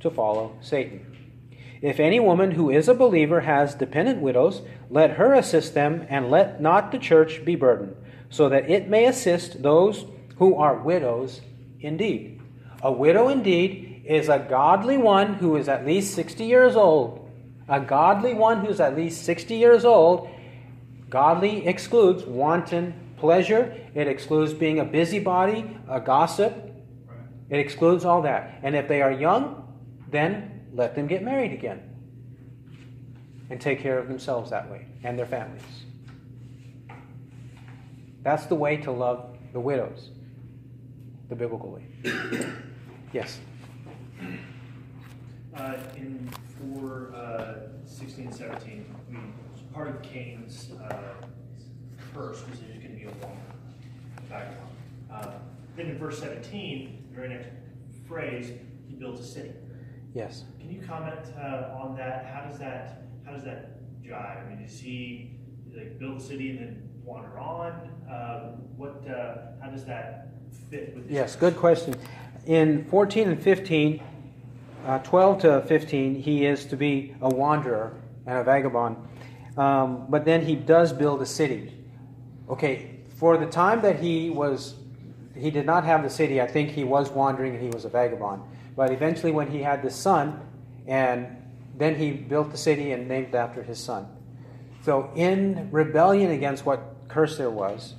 [0.00, 1.06] to follow Satan.
[1.82, 6.30] If any woman who is a believer has dependent widows, let her assist them, and
[6.30, 7.94] let not the church be burdened,
[8.30, 10.06] so that it may assist those
[10.38, 11.42] who are widows
[11.78, 12.40] indeed.
[12.82, 17.30] A widow indeed is a godly one who is at least 60 years old.
[17.68, 20.30] A godly one who's at least 60 years old.
[21.10, 26.71] Godly excludes wanton pleasure, it excludes being a busybody, a gossip.
[27.52, 28.58] It excludes all that.
[28.62, 29.68] And if they are young,
[30.10, 31.82] then let them get married again
[33.50, 35.62] and take care of themselves that way and their families.
[38.22, 40.08] That's the way to love the widows,
[41.28, 41.84] the biblical way.
[43.12, 43.38] yes.
[45.54, 49.16] Uh, in for uh, 16 and 17, we,
[49.74, 50.96] part of Cain's uh,
[52.14, 53.36] curse was was going to be a woman.
[55.12, 55.32] Uh,
[55.76, 57.48] then in verse 17, the very next
[58.08, 58.52] phrase,
[58.88, 59.52] he builds a city.
[60.14, 60.44] Yes.
[60.58, 62.26] Can you comment uh, on that?
[62.26, 64.44] How does that how does that jive?
[64.44, 65.38] I mean, does he
[65.74, 67.72] like build a city and then wander on?
[68.10, 70.28] Um, what uh, how does that
[70.70, 71.04] fit with?
[71.04, 71.94] This Yes, good question.
[72.46, 74.02] In 14 and 15,
[74.86, 77.94] uh, 12 to 15, he is to be a wanderer
[78.26, 78.96] and a vagabond.
[79.56, 81.72] Um, but then he does build a city.
[82.48, 84.74] Okay, for the time that he was,
[85.36, 87.88] he did not have the city, I think he was wandering and he was a
[87.88, 88.42] vagabond.
[88.76, 90.40] But eventually, when he had this son,
[90.86, 91.26] and
[91.76, 94.06] then he built the city and named it after his son.
[94.84, 97.94] So, in rebellion against what curse there was,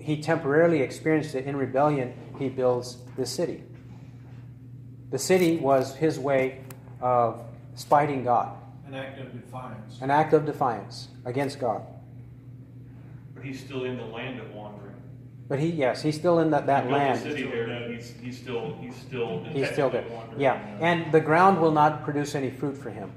[0.00, 1.46] he temporarily experienced it.
[1.46, 3.62] In rebellion, he builds this city.
[5.10, 6.60] The city was his way
[7.00, 7.40] of
[7.74, 10.00] spiting God, An act of defiance.
[10.00, 11.82] an act of defiance against God.
[13.34, 14.94] But he's still in the land of wandering.
[15.48, 17.20] But he, yes, he's still in that, that He built a land.
[17.20, 19.44] city there, he's, he's still, he's still.
[19.44, 20.04] He's still there.
[20.10, 20.40] wandering.
[20.40, 23.12] Yeah, and the ground will not produce any fruit for him.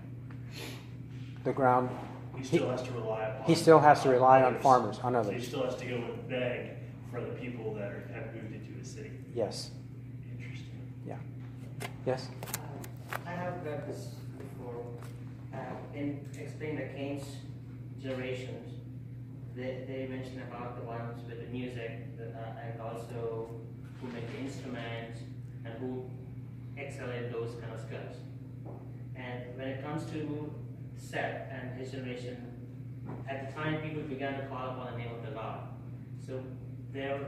[1.44, 1.90] The ground,
[2.38, 3.46] He still has to rely upon.
[3.48, 6.30] he still has to rely on farmers, on So he still has to go and
[6.30, 6.72] beg
[7.10, 9.12] for the people that are, have moved into the city.
[9.34, 9.72] Yes,
[10.32, 10.94] Interesting.
[11.08, 11.16] Yeah.
[12.06, 12.28] Yes.
[13.26, 14.84] I have read this before.
[15.54, 15.58] Uh,
[15.96, 17.26] in explain the Cain's
[18.00, 18.79] generations,
[19.60, 23.52] they, they mention about the ones with the music uh, and also
[24.00, 25.20] who make the instruments
[25.66, 26.10] and who
[26.78, 28.16] excel in those kind of skills.
[29.16, 30.54] And when it comes to
[30.96, 32.38] Seth and his generation,
[33.28, 35.60] at the time people began to call upon the name of the Lord.
[36.26, 36.42] So
[36.94, 37.26] there are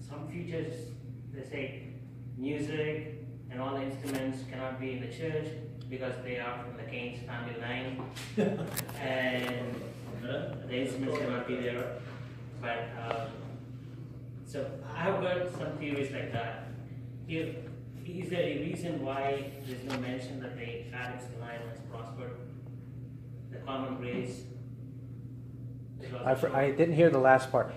[0.00, 0.74] some features,
[1.32, 1.82] they say
[2.36, 5.46] music and all the instruments cannot be in the church
[5.88, 8.02] because they are from the Cain's family line.
[9.00, 9.89] and
[10.22, 11.96] the instruments cannot be there.
[12.60, 13.26] But um,
[14.46, 16.68] so I have got some theories like that.
[17.28, 17.56] If,
[18.06, 22.36] is there a reason why there's no mention that the Adam's line has prospered?
[23.50, 24.42] The common grace?
[26.24, 26.54] I, shown.
[26.54, 27.72] I didn't hear the last part.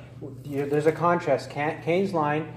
[0.45, 1.49] There's a contrast.
[1.51, 2.47] Ca- Cain's line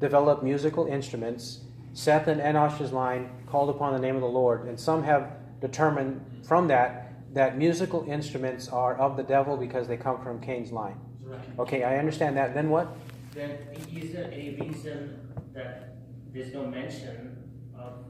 [0.00, 1.60] developed musical instruments.
[1.92, 6.44] Seth and Enosh's line called upon the name of the Lord, and some have determined
[6.46, 10.98] from that that musical instruments are of the devil because they come from Cain's line.
[11.22, 11.38] Right.
[11.58, 12.54] Okay, I understand that.
[12.54, 12.96] Then what?
[13.34, 13.58] Then
[13.92, 15.96] is there any reason that
[16.32, 17.36] there's no mention
[17.78, 18.06] of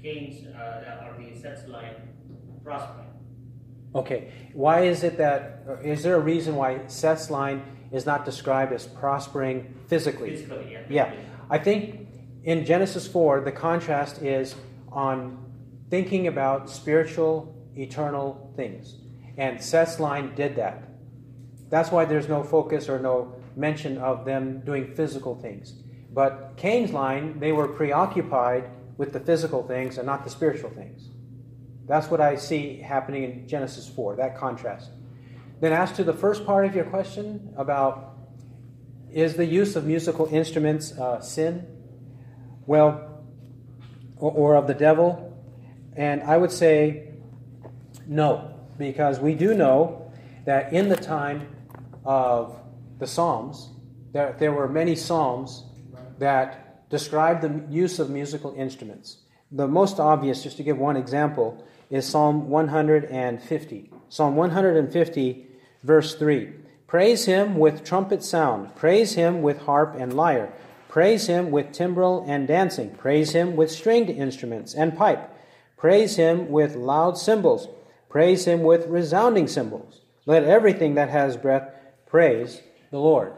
[0.00, 1.96] Cain's uh, or the Seth's line
[2.62, 3.08] prospering?
[3.96, 5.64] Okay, why is it that?
[5.68, 10.36] uh, there a reason why Seth's line is not described as prospering physically?
[10.36, 10.82] Physically, yeah.
[10.88, 11.14] Yeah,
[11.50, 12.06] I think
[12.44, 14.54] in Genesis 4, the contrast is
[14.92, 15.52] on
[15.90, 18.96] thinking about spiritual, eternal things.
[19.36, 20.82] And Seth's line did that.
[21.70, 25.74] That's why there's no focus or no mention of them doing physical things.
[26.12, 31.08] But Cain's line, they were preoccupied with the physical things and not the spiritual things.
[31.86, 34.90] That's what I see happening in Genesis 4, that contrast.
[35.60, 38.12] Then, as to the first part of your question about
[39.12, 41.66] is the use of musical instruments uh, sin?
[42.66, 43.22] Well,
[44.16, 45.38] or, or of the devil?
[45.94, 47.11] And I would say
[48.06, 50.10] no, because we do know
[50.44, 51.46] that in the time
[52.04, 52.58] of
[52.98, 53.70] the Psalms,
[54.12, 55.64] there, there were many Psalms
[56.18, 59.18] that describe the use of musical instruments.
[59.50, 63.90] The most obvious, just to give one example, is Psalm 150.
[64.08, 65.46] Psalm 150,
[65.82, 66.52] verse 3.
[66.86, 68.74] Praise him with trumpet sound.
[68.76, 70.52] Praise him with harp and lyre.
[70.88, 72.90] Praise him with timbrel and dancing.
[72.90, 75.30] Praise him with stringed instruments and pipe.
[75.78, 77.68] Praise him with loud cymbals.
[78.12, 80.02] Praise him with resounding cymbals.
[80.26, 81.72] Let everything that has breath
[82.04, 82.60] praise
[82.90, 83.32] the Lord.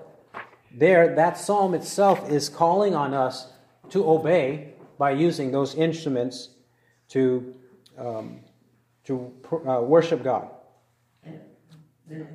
[0.74, 3.52] there, that psalm itself is calling on us
[3.90, 6.48] to obey by using those instruments
[7.10, 7.54] to,
[7.96, 8.40] um,
[9.04, 9.32] to
[9.64, 10.48] uh, worship God.
[11.24, 11.38] And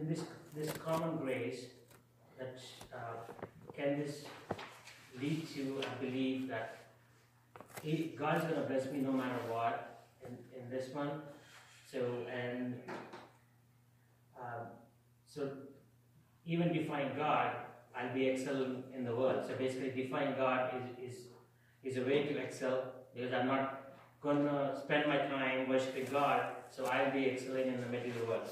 [0.08, 0.22] this,
[0.56, 1.66] this common grace,
[2.38, 2.58] that
[2.94, 3.34] uh,
[3.76, 4.24] can this
[5.22, 6.78] lead to a belief that
[8.18, 11.12] God's gonna bless me no matter what in, in this one.
[11.92, 12.00] So
[12.32, 12.76] and
[14.40, 14.68] um,
[15.26, 15.50] so
[16.46, 17.56] even define God,
[17.96, 19.44] I'll be excelling in the world.
[19.48, 21.18] So basically, define God is is
[21.84, 22.84] is a way to excel
[23.14, 27.88] because I'm not gonna spend my time worshiping God, so I'll be excelling in the
[27.88, 28.50] material world.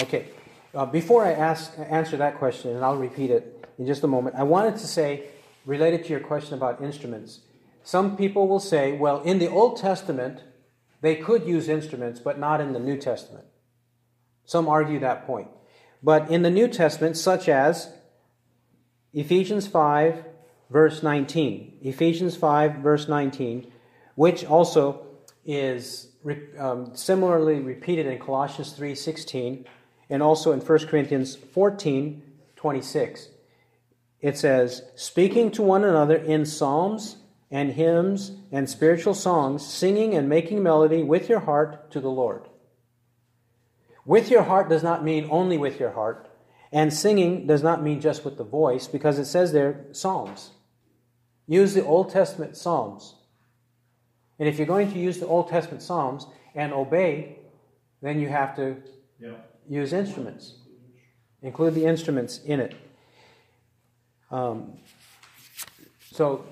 [0.00, 0.26] Okay.
[0.74, 4.36] Uh, before I ask, answer that question, and I'll repeat it in just a moment,
[4.36, 5.28] I wanted to say,
[5.64, 7.40] related to your question about instruments,
[7.82, 10.42] some people will say, well, in the Old Testament,
[11.06, 13.44] they could use instruments, but not in the New Testament.
[14.44, 15.46] Some argue that point.
[16.02, 17.92] But in the New Testament, such as
[19.14, 20.24] Ephesians 5,
[20.68, 23.70] verse 19, Ephesians 5, verse 19,
[24.16, 25.06] which also
[25.44, 26.08] is
[26.58, 29.64] um, similarly repeated in Colossians 3, 16,
[30.10, 32.20] and also in 1 Corinthians 14,
[32.56, 33.28] 26.
[34.20, 37.18] It says, speaking to one another in psalms
[37.50, 42.48] and hymns and spiritual songs, singing and making melody with your heart to the Lord.
[44.04, 46.28] With your heart does not mean only with your heart,
[46.72, 50.50] and singing does not mean just with the voice, because it says there, psalms.
[51.46, 53.14] Use the Old Testament psalms.
[54.38, 57.38] And if you're going to use the Old Testament psalms and obey,
[58.02, 58.82] then you have to
[59.18, 59.36] Yeah.
[59.68, 60.54] use instruments.
[61.42, 62.74] Include the instruments in it.
[64.30, 64.78] Um,
[66.12, 66.44] so,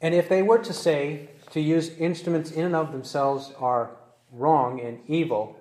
[0.00, 3.96] and if they were to say to use instruments in and of themselves are
[4.32, 5.56] wrong and evil,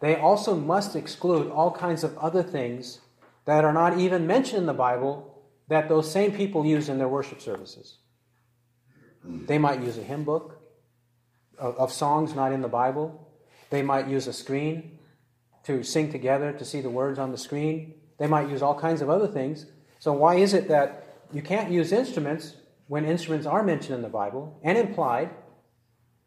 [0.00, 3.00] they also must exclude all kinds of other things
[3.44, 7.08] that are not even mentioned in the Bible that those same people use in their
[7.08, 7.98] worship services.
[9.24, 10.60] They might use a hymn book
[11.58, 13.28] of, songs not in the Bible.
[13.68, 14.98] They might use a screen
[15.64, 17.94] to sing together to see the words on the screen.
[18.18, 19.66] They might use all kinds of other things.
[19.98, 22.56] So, why is it that you can't use instruments
[22.90, 25.30] when instruments are mentioned in the Bible and implied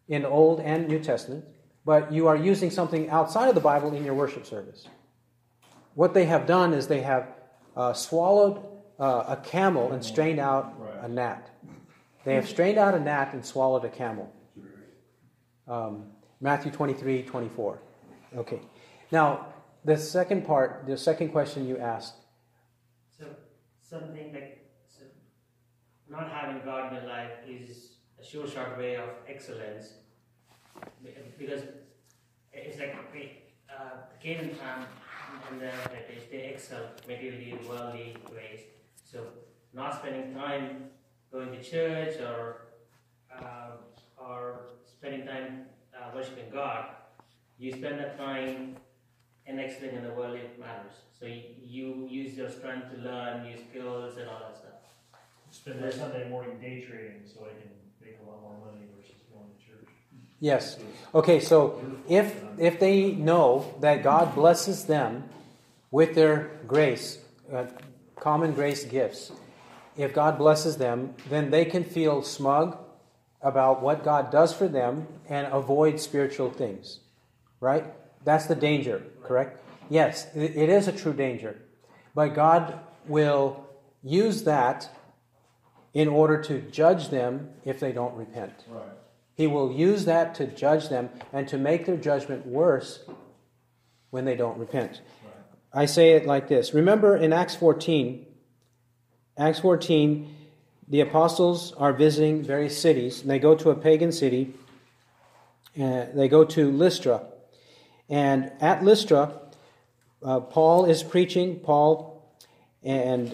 [0.07, 1.43] in Old and New Testament,
[1.83, 4.87] but you are using something outside of the Bible in your worship service?
[5.93, 7.27] What they have done is they have
[7.75, 8.63] uh, swallowed
[8.97, 11.49] uh, a camel and strained out a gnat.
[12.23, 14.33] They have strained out a gnat and swallowed a camel.
[15.67, 17.81] Um, Matthew 23, 24.
[18.37, 18.61] Okay.
[19.11, 19.47] Now,
[19.83, 22.15] the second part, the second question you asked.
[23.19, 23.25] So
[23.81, 24.62] something so
[26.09, 29.93] not having God in your life is a sure shot way of excellence
[31.37, 31.63] because
[32.51, 32.95] it's like
[33.69, 34.85] uh, time
[35.49, 38.61] and the British they excel materially, worldly ways.
[39.03, 39.25] So
[39.73, 40.89] not spending time
[41.31, 42.67] going to church or
[43.35, 43.71] uh,
[44.17, 46.85] or spending time uh, worshiping God,
[47.57, 48.77] you spend that time
[49.45, 50.93] in excelling in the worldly matters.
[51.19, 54.72] So you, you use your strength to learn new skills and all that stuff.
[55.63, 59.15] Spend my Sunday morning day trading so I can make a lot more money versus
[59.31, 59.87] going to church.
[60.41, 60.77] Yes.
[61.15, 65.23] Okay, so if if they know that God blesses them
[65.89, 67.67] with their grace, uh,
[68.19, 69.31] common grace gifts,
[69.95, 72.77] if God blesses them, then they can feel smug
[73.41, 76.99] about what God does for them and avoid spiritual things.
[77.61, 77.85] Right?
[78.25, 79.63] That's the danger, correct?
[79.89, 81.61] Yes, it is a true danger.
[82.13, 83.65] But God will
[84.03, 84.89] use that
[85.93, 88.53] in order to judge them if they don't repent.
[88.67, 88.83] Right.
[89.35, 93.03] He will use that to judge them and to make their judgment worse
[94.09, 95.01] when they don't repent.
[95.73, 96.73] I say it like this.
[96.73, 98.25] Remember in Acts 14,
[99.37, 100.35] Acts 14,
[100.87, 104.53] the apostles are visiting various cities, and they go to a pagan city.
[105.79, 107.23] Uh, they go to Lystra.
[108.07, 109.33] And at Lystra,
[110.21, 111.59] uh, Paul is preaching.
[111.59, 112.23] Paul
[112.83, 113.33] and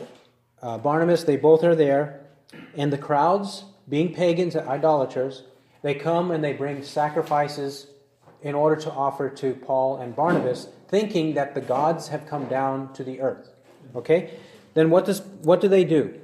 [0.61, 2.21] uh, Barnabas, they both are there.
[2.75, 5.43] And the crowds, being pagans and idolaters,
[5.81, 7.87] they come and they bring sacrifices
[8.41, 12.93] in order to offer to Paul and Barnabas, thinking that the gods have come down
[12.93, 13.49] to the earth.
[13.95, 14.37] Okay?
[14.73, 16.19] Then what, does, what do they do?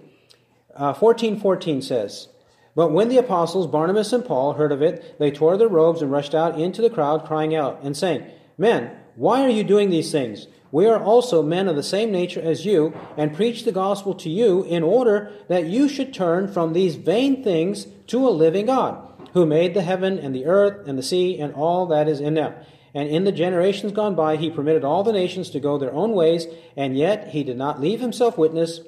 [0.74, 2.28] Uh, 1414 says,
[2.76, 6.12] But when the apostles Barnabas and Paul heard of it, they tore their robes and
[6.12, 8.26] rushed out into the crowd, crying out and saying,
[8.58, 10.48] Men, why are you doing these things?
[10.76, 14.30] We are also men of the same nature as you, and preach the gospel to
[14.30, 19.08] you in order that you should turn from these vain things to a living God,
[19.32, 22.34] who made the heaven and the earth and the sea and all that is in
[22.34, 22.56] them.
[22.94, 26.12] And in the generations gone by, he permitted all the nations to go their own
[26.12, 26.46] ways,
[26.76, 28.82] and yet he did not leave himself witness,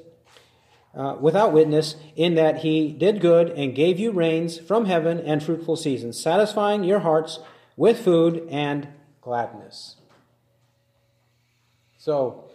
[0.94, 5.42] uh, without witness, in that he did good and gave you rains from heaven and
[5.42, 7.40] fruitful seasons, satisfying your hearts
[7.78, 8.90] with food and
[9.22, 9.97] gladness.
[12.08, 12.46] So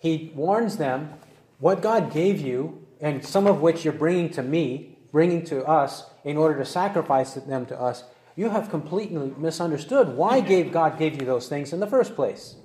[0.00, 1.12] he warns them
[1.60, 6.10] what God gave you, and some of which you're bringing to me, bringing to us,
[6.24, 8.02] in order to sacrifice them to us.
[8.34, 12.56] You have completely misunderstood why gave God gave you those things in the first place.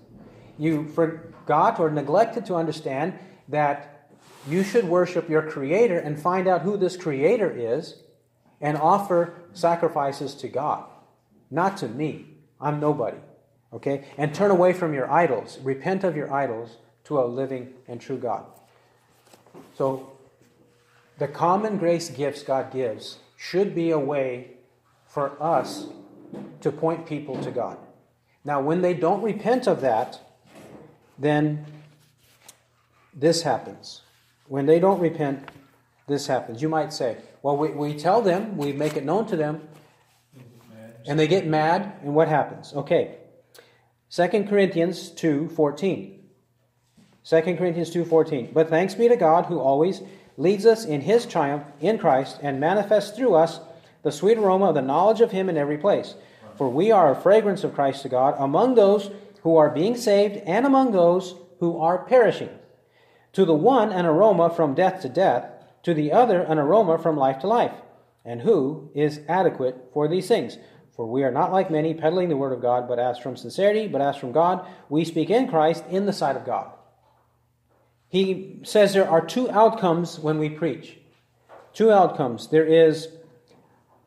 [0.57, 3.13] You forgot or neglected to understand
[3.47, 4.09] that
[4.47, 8.01] you should worship your Creator and find out who this Creator is
[8.59, 10.83] and offer sacrifices to God,
[11.51, 12.39] not to me.
[12.59, 13.17] I'm nobody.
[13.73, 14.05] Okay?
[14.17, 15.59] And turn away from your idols.
[15.61, 18.45] Repent of your idols to a living and true God.
[19.77, 20.11] So,
[21.17, 24.51] the common grace gifts God gives should be a way
[25.07, 25.87] for us
[26.61, 27.77] to point people to God.
[28.43, 30.19] Now, when they don't repent of that,
[31.17, 31.65] then
[33.13, 34.01] this happens.
[34.47, 35.49] When they don't repent,
[36.07, 36.61] this happens.
[36.61, 39.67] You might say, well, we, we tell them, we make it known to them,
[41.07, 42.73] and they get mad, and what happens?
[42.73, 43.15] Okay.
[44.09, 45.49] 2 Corinthians 2
[47.23, 48.53] 2 Corinthians 2:14.
[48.53, 50.01] But thanks be to God who always
[50.37, 53.59] leads us in his triumph in Christ and manifests through us
[54.03, 56.15] the sweet aroma of the knowledge of him in every place.
[56.55, 60.37] For we are a fragrance of Christ to God among those who are being saved
[60.45, 62.49] and among those who are perishing.
[63.33, 65.51] To the one, an aroma from death to death,
[65.83, 67.73] to the other, an aroma from life to life.
[68.23, 70.57] And who is adequate for these things?
[70.97, 73.87] For we are not like many peddling the word of God, but as from sincerity,
[73.87, 76.71] but as from God, we speak in Christ in the sight of God.
[78.09, 80.97] He says there are two outcomes when we preach.
[81.71, 82.47] Two outcomes.
[82.47, 83.09] There is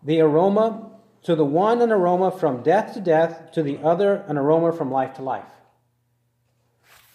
[0.02, 0.90] the aroma,
[1.22, 4.90] to the one, an aroma from death to death, to the other, an aroma from
[4.90, 5.44] life to life.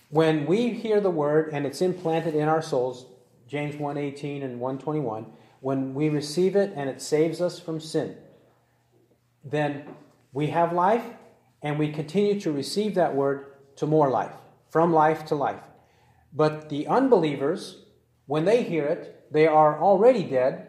[0.09, 3.07] When we hear the word and it's implanted in our souls,
[3.49, 5.25] James 1:18 and 121,
[5.59, 8.15] when we receive it and it saves us from sin,
[9.45, 9.85] then
[10.33, 11.05] we have life
[11.61, 13.45] and we continue to receive that word
[13.77, 14.33] to more life,
[14.69, 15.61] from life to life.
[16.33, 17.85] But the unbelievers,
[18.25, 20.67] when they hear it, they are already dead,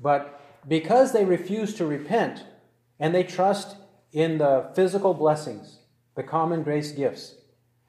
[0.00, 2.44] but because they refuse to repent
[2.98, 3.76] and they trust
[4.12, 5.80] in the physical blessings,
[6.16, 7.34] the common grace gifts,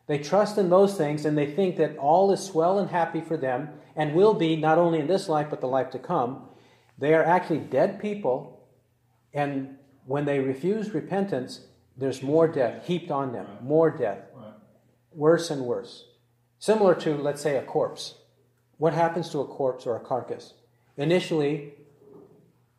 [0.08, 3.38] they trust in those things and they think that all is swell and happy for
[3.38, 6.48] them and will be not only in this life but the life to come.
[6.98, 8.68] They are actually dead people,
[9.34, 9.78] and
[10.10, 14.24] when they refuse repentance, there's more death heaped on them, more death,
[15.14, 16.06] worse and worse.
[16.58, 18.16] Similar to, let's say, a corpse.
[18.80, 20.56] What happens to a corpse or a carcass?
[20.98, 21.76] Initially,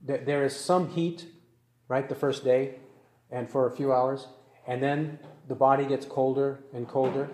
[0.02, 1.26] there is some heat,
[1.86, 2.80] right, the first day
[3.30, 4.26] and for a few hours,
[4.66, 7.28] and then the body gets colder and colder.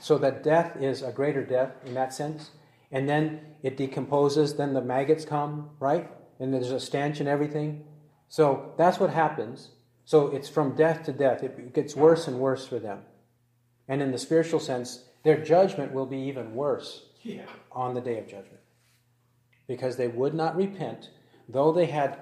[0.00, 2.50] So that death is a greater death in that sense.
[2.90, 6.10] And then it decomposes, then the maggots come, right?
[6.40, 7.84] And there's a stench and everything.
[8.28, 9.70] So that's what happens.
[10.04, 11.42] So it's from death to death.
[11.42, 13.02] It gets worse and worse for them.
[13.88, 17.46] And in the spiritual sense, their judgment will be even worse Yeah.
[17.72, 18.60] on the day of judgment.
[19.66, 21.10] Because they would not repent,
[21.48, 22.20] though they had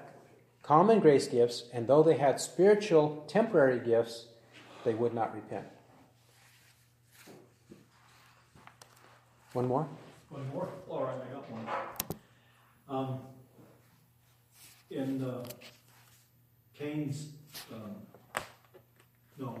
[0.63, 4.27] common grace gifts, and though they had spiritual temporary gifts,
[4.83, 5.67] they would not repent.
[9.53, 9.87] One more?
[10.29, 10.69] One more?
[10.89, 11.69] All right, I got one.
[12.89, 13.19] Um,
[14.89, 15.43] in, uh,
[16.77, 17.29] Cain's,
[17.73, 17.95] um,
[19.37, 19.57] no.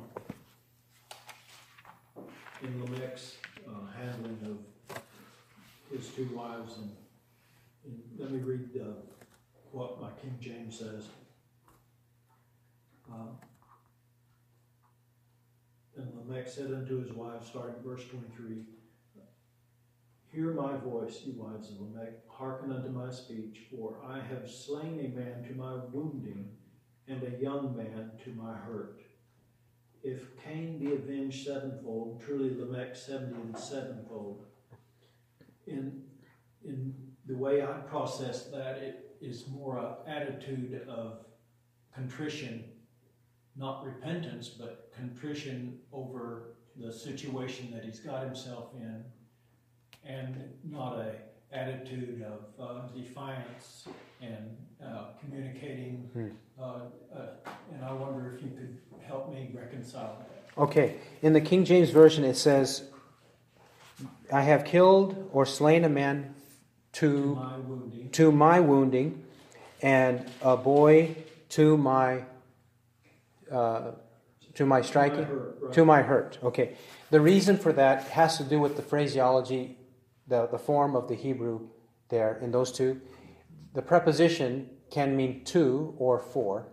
[2.61, 3.37] In Lamech's,
[3.67, 4.37] uh, handling
[4.89, 5.01] of
[5.91, 6.91] his two wives and,
[7.85, 8.93] and let me read, uh,
[9.71, 11.05] what my King James says.
[13.11, 13.37] Um,
[15.97, 18.65] And Lamech said unto his wives, starting verse twenty-three,
[20.33, 24.99] Hear my voice, ye wives of Lamech, hearken unto my speech, for I have slain
[24.99, 26.49] a man to my wounding,
[27.07, 29.01] and a young man to my hurt.
[30.03, 34.45] If Cain be avenged sevenfold, truly Lamech seventy and sevenfold.
[35.67, 36.03] In,
[36.63, 36.93] in
[37.25, 41.25] the way I process that, it is more an attitude of
[41.93, 42.65] contrition,
[43.55, 49.03] not repentance, but contrition over the situation that he's got himself in
[50.03, 51.15] and not a
[51.51, 53.87] attitude of uh, defiance
[54.21, 56.09] and uh, communicating.
[56.13, 56.27] Hmm.
[56.59, 56.63] Uh,
[57.15, 57.27] uh,
[57.73, 60.61] and I wonder if you could help me reconcile that.
[60.61, 62.83] Okay, in the King James Version it says,
[64.31, 66.33] I have killed or slain a man
[66.93, 69.23] To to, my wounding, to my wounding,
[69.81, 71.15] and a boy
[71.49, 72.23] to my
[73.51, 73.91] uh,
[74.53, 75.73] to my striking, hurt, right.
[75.73, 76.39] to my hurt.
[76.41, 76.77] Okay,
[77.11, 79.77] the reason for that has to do with the phraseology
[80.27, 81.67] the, the form of the Hebrew
[82.09, 83.01] there in those two.
[83.73, 86.67] The preposition can mean to or for.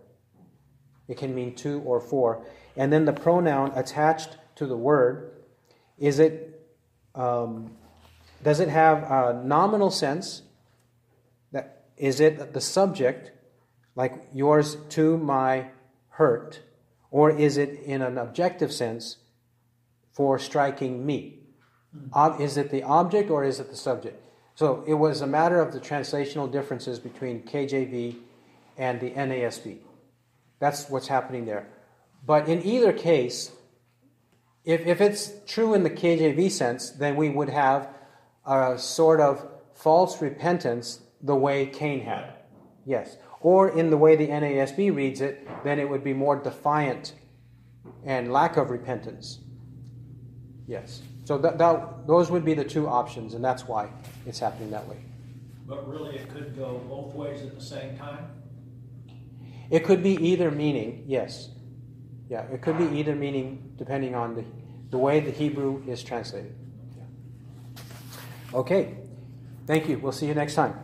[1.07, 2.45] It can mean to or for.
[2.75, 5.43] And then the pronoun attached to the word,
[5.97, 6.65] is it,
[7.15, 7.75] um,
[8.43, 10.43] does it have a nominal sense?
[11.51, 13.31] That, is it the subject,
[13.95, 15.67] like yours to my
[16.09, 16.61] hurt?
[17.11, 19.17] Or is it in an objective sense
[20.11, 21.42] for striking me?
[21.93, 22.07] Hmm.
[22.13, 24.21] Ob- is it the object or is it the subject?
[24.55, 28.17] So it was a matter of the translational differences between KJV
[28.77, 29.77] and the NASB.
[30.59, 31.67] That's what's happening there.
[32.25, 33.51] But in either case,
[34.63, 37.89] if, if it's true in the KJV sense, then we would have
[38.45, 42.33] a sort of false repentance the way Cain had.
[42.85, 43.17] Yes.
[43.41, 47.13] Or in the way the NASB reads it, then it would be more defiant
[48.05, 49.39] and lack of repentance.
[50.67, 51.01] Yes.
[51.25, 53.89] So that, that, those would be the two options, and that's why
[54.25, 54.97] it's happening that way.
[55.65, 58.27] But really, it could go both ways at the same time?
[59.69, 61.49] It could be either meaning, yes.
[62.29, 64.43] Yeah, it could be either meaning depending on the,
[64.89, 66.55] the way the Hebrew is translated.
[66.97, 67.83] Yeah.
[68.53, 68.97] Okay.
[69.65, 69.97] Thank you.
[69.99, 70.82] We'll see you next time.